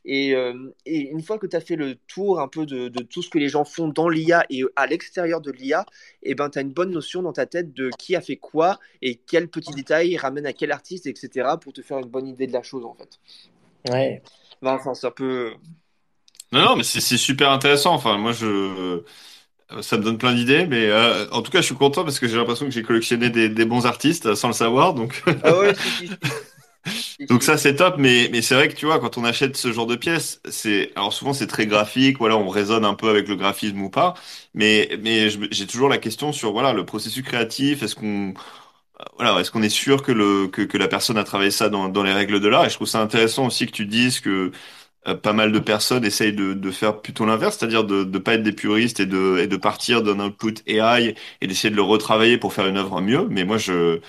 [0.06, 3.04] Et, euh, et une fois que tu as fait le tour un peu de, de
[3.04, 5.86] tout ce que les gens font dans l'IA et à l'extérieur de l'IA,
[6.22, 8.80] et ben, tu as une bonne notion dans ta tête de qui a fait quoi
[9.02, 11.50] et quel petit détail ramène à quel artiste, etc.
[11.60, 13.20] pour te faire une bonne idée de la chose, en fait.
[13.90, 14.22] Ouais.
[14.62, 15.54] Enfin, c'est un peu.
[16.52, 17.94] Non, non, mais c'est c'est super intéressant.
[17.94, 19.04] Enfin, moi, je,
[19.82, 22.28] ça me donne plein d'idées, mais euh, en tout cas, je suis content parce que
[22.28, 25.24] j'ai l'impression que j'ai collectionné des, des bons artistes euh, sans le savoir, donc.
[25.44, 26.18] Ah ouais, si, si, si.
[26.86, 29.56] Si, Donc ça c'est top, mais, mais c'est vrai que tu vois, quand on achète
[29.56, 33.10] ce genre de pièces, c'est alors souvent c'est très graphique, voilà, on raisonne un peu
[33.10, 34.14] avec le graphisme ou pas,
[34.54, 34.90] mais
[35.52, 38.34] j'ai toujours la question sur voilà le processus créatif, est-ce qu'on
[39.18, 41.90] voilà, est-ce qu'on est sûr que le que, que la personne a travaillé ça dans,
[41.90, 42.66] dans les règles de l'art?
[42.66, 44.52] Et je trouve ça intéressant aussi que tu dises que
[45.08, 48.36] euh, pas mal de personnes essayent de, de faire plutôt l'inverse, c'est-à-dire de ne pas
[48.36, 51.82] être des puristes et de, et de partir d'un output AI et d'essayer de le
[51.82, 53.28] retravailler pour faire une œuvre mieux.
[53.30, 54.00] Mais moi, je,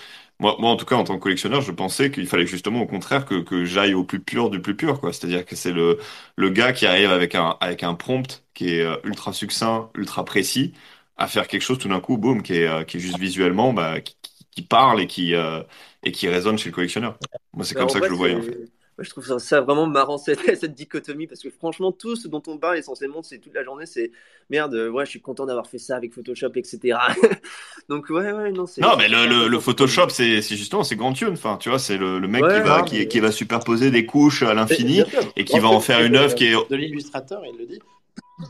[0.40, 2.86] moi, moi, en tout cas, en tant que collectionneur, je pensais qu'il fallait justement au
[2.86, 5.12] contraire que, que j'aille au plus pur du plus pur, quoi.
[5.12, 5.98] C'est-à-dire que c'est le,
[6.36, 10.24] le gars qui arrive avec un, avec un prompt qui est euh, ultra succinct, ultra
[10.24, 10.72] précis,
[11.16, 13.72] à faire quelque chose tout d'un coup, boum, qui est, euh, qui est juste visuellement,
[13.72, 14.16] bah, qui,
[14.50, 15.62] qui parle et qui, euh,
[16.02, 17.18] et qui résonne chez le collectionneur.
[17.52, 18.58] Moi, c'est comme ça que je le voyais, en fait.
[18.96, 22.28] Moi, je trouve ça, ça vraiment marrant cette, cette dichotomie parce que franchement, tout ce
[22.28, 24.12] dont on parle essentiellement, c'est toute la journée, c'est
[24.50, 26.98] merde, euh, ouais, je suis content d'avoir fait ça avec Photoshop, etc.
[27.88, 29.58] Donc, ouais, ouais, non, c'est Non, mais le.
[29.58, 31.30] Photoshop, c'est justement, c'est grand tune.
[31.32, 34.06] Enfin, tu vois, c'est le, le mec qui va, qui, mais- qui va superposer des
[34.06, 35.02] couches à l'infini
[35.36, 36.70] et qui va en faire une œuvre qui est.
[36.70, 37.80] De l'illustrateur, il le dit.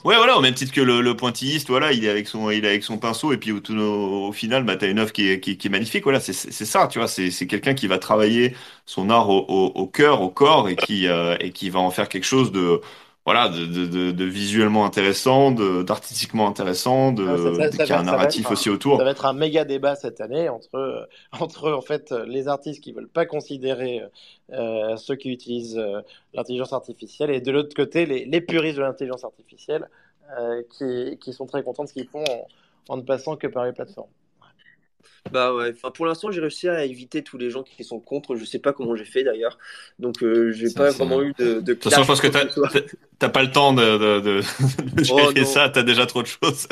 [0.03, 2.65] Ouais, voilà, au même titre que le, le pointilliste, voilà, il est avec son, il
[2.65, 5.29] est avec son pinceau et puis au, tout- au, final, bah, t'as une œuvre qui
[5.29, 6.05] est, qui, qui est magnifique.
[6.05, 8.57] Voilà, c'est c'est c'est ça, tu vois, c'est c'est quelqu'un qui va travailler
[8.87, 11.91] son art au, au, au cœur, au corps et qui, euh, et qui va en
[11.91, 12.81] faire quelque chose de,
[13.25, 18.03] voilà, de, de, de, de visuellement intéressant, d'artistiquement intéressant, de, Ah, ça- ça- ça un
[18.03, 18.99] narratif un- aussi autour.
[18.99, 21.07] Ça va être un méga débat cette année entre, euh,
[21.41, 24.03] entre en fait, euh, les artistes qui veulent pas considérer
[24.53, 26.01] euh, ceux qui utilisent euh,
[26.35, 29.89] l'intelligence artificielle et de l'autre côté, les, les puristes de l'intelligence artificielle
[30.39, 32.47] euh, qui, qui sont très contents de ce qu'ils font en,
[32.89, 34.11] en ne passant que par les plateformes.
[35.31, 38.37] Bah ouais, enfin, pour l'instant, j'ai réussi à éviter tous les gens qui sont contre.
[38.37, 39.59] Je sais pas comment j'ai fait d'ailleurs.
[39.99, 42.29] Donc, euh, j'ai pas vraiment eu de, de De toute façon, je pense que
[43.19, 44.43] t'as pas le temps de, de, de,
[45.11, 46.69] Oh, gérer ça, t'as déjà trop de choses.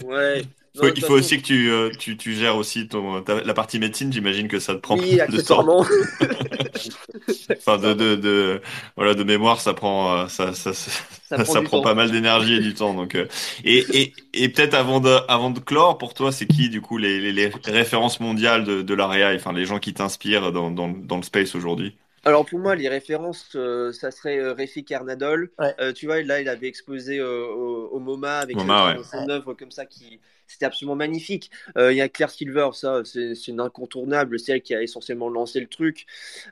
[0.00, 0.42] Ouais.
[0.80, 3.42] Faut- Non, il faut façon, aussi que tu, euh, tu, tu gères aussi ton, ta-
[3.42, 5.70] la partie médecine, j'imagine que ça te prend Oui, de temps.
[7.66, 8.62] Enfin, de, de, de,
[8.96, 10.90] voilà, de mémoire, ça prend, euh, ça, ça, ça,
[11.28, 12.94] Ça prend prend pas mal d'énergie et du temps.
[12.94, 13.26] Donc, euh,
[13.64, 16.98] et, et, et peut-être avant de, avant de clore, pour toi, c'est qui, du coup,
[16.98, 20.88] les, les, les références mondiales de, de l'AREA, enfin, les gens qui t'inspirent dans, dans,
[20.88, 21.96] dans le space aujourd'hui?
[22.26, 24.90] Alors pour moi, les références, euh, ça serait euh, Refik.
[24.90, 25.74] Ouais.
[25.80, 29.04] Euh, tu vois, là, il avait exposé euh, au, au MoMA avec MoMA, ouais.
[29.04, 31.50] son œuvre comme ça qui c'était absolument magnifique.
[31.76, 35.28] Euh, Il y a Claire Silver, ça, c'est une incontournable, c'est elle qui a essentiellement
[35.28, 36.06] lancé le truc.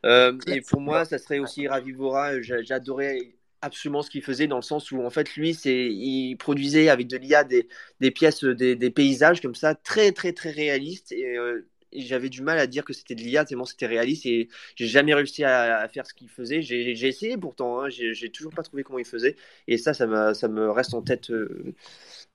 [0.04, 2.40] Euh, et pour moi, ça serait aussi Ravivora.
[2.40, 3.18] J'a- J'adorais
[3.60, 7.06] absolument ce qu'il faisait dans le sens où en fait lui c'est il produisait avec
[7.08, 7.66] de l'IA des,
[8.00, 12.28] des pièces des, des paysages comme ça très très très réalistes et euh, et j'avais
[12.28, 15.44] du mal à dire que c'était de l'IA tellement c'était réaliste et j'ai jamais réussi
[15.44, 16.62] à, à faire ce qu'il faisait.
[16.62, 19.36] J'ai essayé pourtant, hein, j'ai toujours pas trouvé comment il faisait.
[19.68, 21.74] Et ça, ça, ça me reste en tête euh,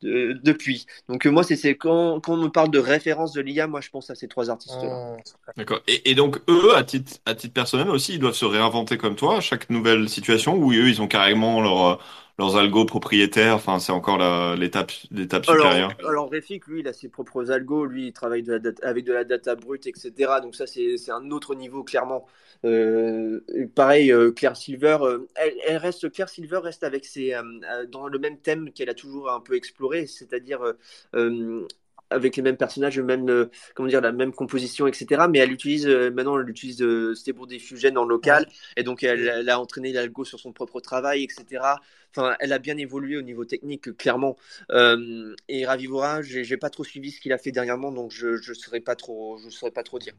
[0.01, 0.85] de- depuis.
[1.07, 3.81] Donc euh, moi, c'est c'est quand, quand on me parle de référence de l'IA, moi
[3.81, 5.17] je pense à ces trois artistes-là.
[5.17, 5.21] Mmh.
[5.57, 5.81] D'accord.
[5.87, 9.15] Et, et donc, eux, à titre, à titre personnel aussi, ils doivent se réinventer comme
[9.15, 11.95] toi à chaque nouvelle situation ou eux, ils ont carrément leur, euh,
[12.39, 13.55] leurs algos propriétaires.
[13.55, 14.17] Enfin, c'est encore
[14.55, 15.93] l'étape, l'étape supérieure.
[16.07, 19.05] Alors, Refik, lui, il a ses propres algos, lui, il travaille de la data- avec
[19.05, 20.41] de la data brute, etc.
[20.41, 22.25] Donc ça, c'est un autre niveau, clairement.
[22.65, 23.41] Euh,
[23.75, 28.07] pareil, euh, Claire Silver, euh, elle, elle reste, Claire Silver reste avec ses, euh, dans
[28.07, 30.59] le même thème qu'elle a toujours un peu exploré, c'est-à-dire
[31.15, 31.67] euh,
[32.09, 35.27] avec les mêmes personnages, le même, euh, comment dire, la même composition, etc.
[35.27, 38.47] Mais elle utilise euh, maintenant, elle utilise euh, Stable Diffusion en local,
[38.77, 41.81] et donc elle, elle a entraîné l'algo sur son propre travail, etc.
[42.15, 44.35] Enfin, elle a bien évolué au niveau technique, clairement.
[44.71, 48.37] Euh, et Ravivora, j'ai j'ai pas trop suivi ce qu'il a fait dernièrement, donc je
[48.37, 50.13] je saurais pas trop, je saurais pas trop dire.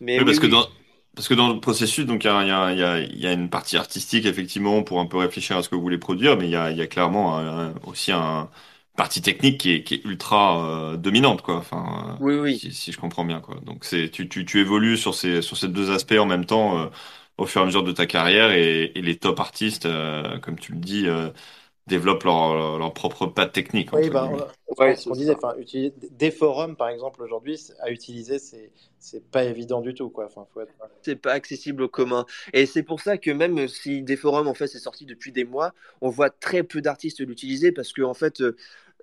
[0.00, 0.46] Mais Oui, parce oui, que oui.
[0.46, 0.66] dans,
[1.14, 2.98] parce que dans le processus, donc il y a, il y a, il y a,
[3.00, 5.82] il y a une partie artistique, effectivement, pour un peu réfléchir à ce que vous
[5.82, 8.50] voulez produire, mais il y a, il y a clairement un- un- aussi un
[8.96, 11.56] partie technique qui est, qui est ultra euh, dominante, quoi.
[11.56, 12.62] Enfin, euh, Oui, oui.
[12.62, 13.56] si, si je comprends bien, quoi.
[13.62, 16.78] Donc c'est, tu, tu, tu évolues sur ces, sur ces deux aspects en même temps,
[16.80, 16.88] euh,
[17.38, 20.58] au fur et à mesure de ta carrière, et, et les top artistes, euh, comme
[20.58, 21.30] tu le dis, euh,
[21.88, 24.38] développent leur, leur, leur propre patte technique, Oui, bah, on,
[24.78, 28.72] Ouais, ce qu'on c'est disait, enfin, utiliser des forums, par exemple, aujourd'hui, à utiliser, c'est
[28.98, 30.26] c'est pas évident du tout, quoi.
[30.26, 30.74] Enfin, faut être...
[31.02, 32.26] c'est pas accessible au commun.
[32.52, 35.44] Et c'est pour ça que même si des forums en fait c'est sorti depuis des
[35.44, 38.42] mois, on voit très peu d'artistes l'utiliser parce que en fait,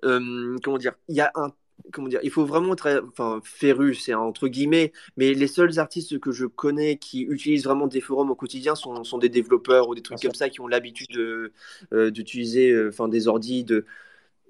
[0.04, 1.52] euh, comment dire, il y a un
[1.92, 6.18] comment dire, il faut vraiment être enfin féru, c'est entre guillemets, mais les seuls artistes
[6.20, 9.94] que je connais qui utilisent vraiment des forums au quotidien sont, sont des développeurs ou
[9.94, 11.52] des trucs comme ça qui ont l'habitude de
[11.92, 13.86] euh, d'utiliser euh, enfin des ordis de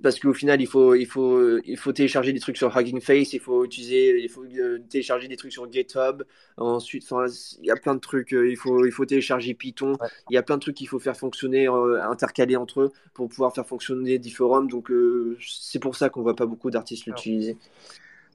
[0.02, 3.32] parce qu'au final, il faut, il, faut, il faut télécharger des trucs sur Hugging Face,
[3.32, 6.22] il faut utiliser, il faut euh, télécharger des trucs sur GitHub.
[6.58, 7.26] Ensuite, enfin,
[7.60, 8.34] il y a plein de trucs.
[8.34, 9.92] euh, Il faut, il faut télécharger Python.
[10.00, 10.08] Ouais.
[10.30, 13.28] Il y a plein de trucs qu'il faut faire fonctionner, euh, intercaler entre eux pour
[13.28, 14.68] pouvoir faire fonctionner des forums.
[14.68, 17.56] Donc, euh, c'est pour ça qu'on voit pas beaucoup d'artistes l'utiliser.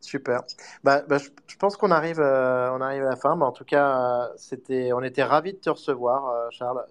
[0.02, 0.44] Super.
[0.84, 3.36] Bah, bah, je, je pense qu'on arrive, euh, on arrive à la fin.
[3.36, 6.86] Bah, en tout cas, c'était, on était ravis de te recevoir, Charles.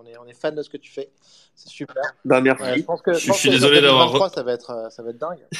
[0.00, 1.10] On est, on est fan de ce que tu fais.
[1.54, 2.02] C'est super.
[2.24, 2.62] Bah, merci.
[2.62, 4.88] Ouais, je pense que, Je je pense suis que désolé d'avoir 2023, ça va être,
[4.90, 5.46] ça va être dingue.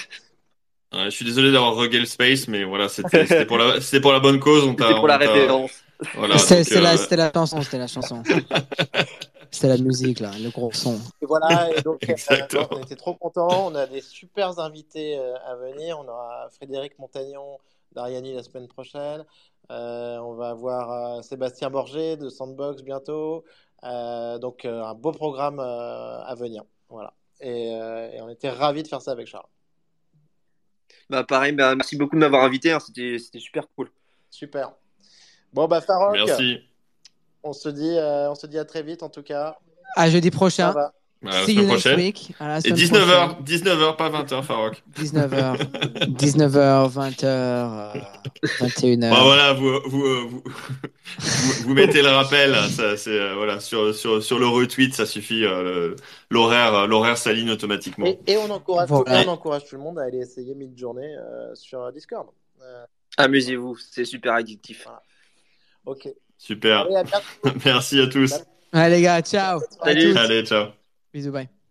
[0.93, 4.13] Ouais, je suis désolé d'avoir regalé le space, mais voilà, c'était pour la, c'était pour
[4.13, 4.65] la bonne cause.
[4.65, 5.71] C'était pour la on référence.
[6.15, 8.23] Voilà, C'était euh, la, c'était la chanson, c'était la chanson.
[9.53, 10.95] C'était la musique, là, le gros son.
[11.21, 11.77] Et voilà.
[11.77, 12.69] Et donc, euh, Exactement.
[12.71, 13.67] on était trop contents.
[13.67, 15.99] On a des super invités euh, à venir.
[15.99, 17.59] On aura Frédéric Montagnon
[17.93, 19.25] d'Ariani la semaine prochaine.
[19.71, 23.45] Euh, on va avoir euh, Sébastien Borgé de Sandbox bientôt.
[23.85, 26.65] Euh, donc, euh, un beau programme euh, à venir.
[26.89, 27.15] Voilà.
[27.41, 29.47] Et, euh, et on était ravis de faire ça avec Charles.
[31.09, 32.73] Bah, pareil, bah, merci beaucoup de m'avoir invité.
[32.73, 32.79] hein.
[32.81, 33.91] C'était, super cool.
[34.29, 34.73] Super.
[35.53, 36.59] Bon, bah, Farok, Merci.
[37.43, 39.57] on se dit, euh, on se dit à très vite en tout cas.
[39.97, 40.75] À jeudi Ça prochain.
[41.27, 41.99] À la See semaine you next prochaine.
[41.99, 42.33] week.
[42.41, 44.83] À la Et semaine 19h, 19h, pas 20h, Farok.
[44.99, 45.57] 19h.
[46.17, 48.03] 19h, 20h,
[48.61, 49.11] 21h.
[49.11, 50.43] Bah voilà, vous, vous, euh, vous,
[51.65, 55.45] vous, mettez le rappel, ça, c'est, euh, voilà, sur, sur, sur le retweet, ça suffit,
[55.45, 55.97] euh, le-
[56.31, 58.07] l'horaire, l'horaire s'aligne automatiquement.
[58.07, 59.23] Et, et on, encourage Voilà.
[59.23, 62.29] tout, on encourage tout le monde à aller essayer mid-journée euh, sur Discord.
[62.63, 62.85] Euh,
[63.19, 64.87] Amusez-vous, c'est super addictif.
[65.85, 66.09] ok.
[66.39, 66.87] Super.
[66.87, 67.59] Allez, à bientôt.
[67.67, 68.33] Merci à tous.
[68.73, 69.61] Allez, les gars, ciao.
[69.85, 70.11] Salut.
[70.11, 70.19] À tous.
[70.19, 70.69] Allez, ciao.
[71.13, 71.60] Fiz bem.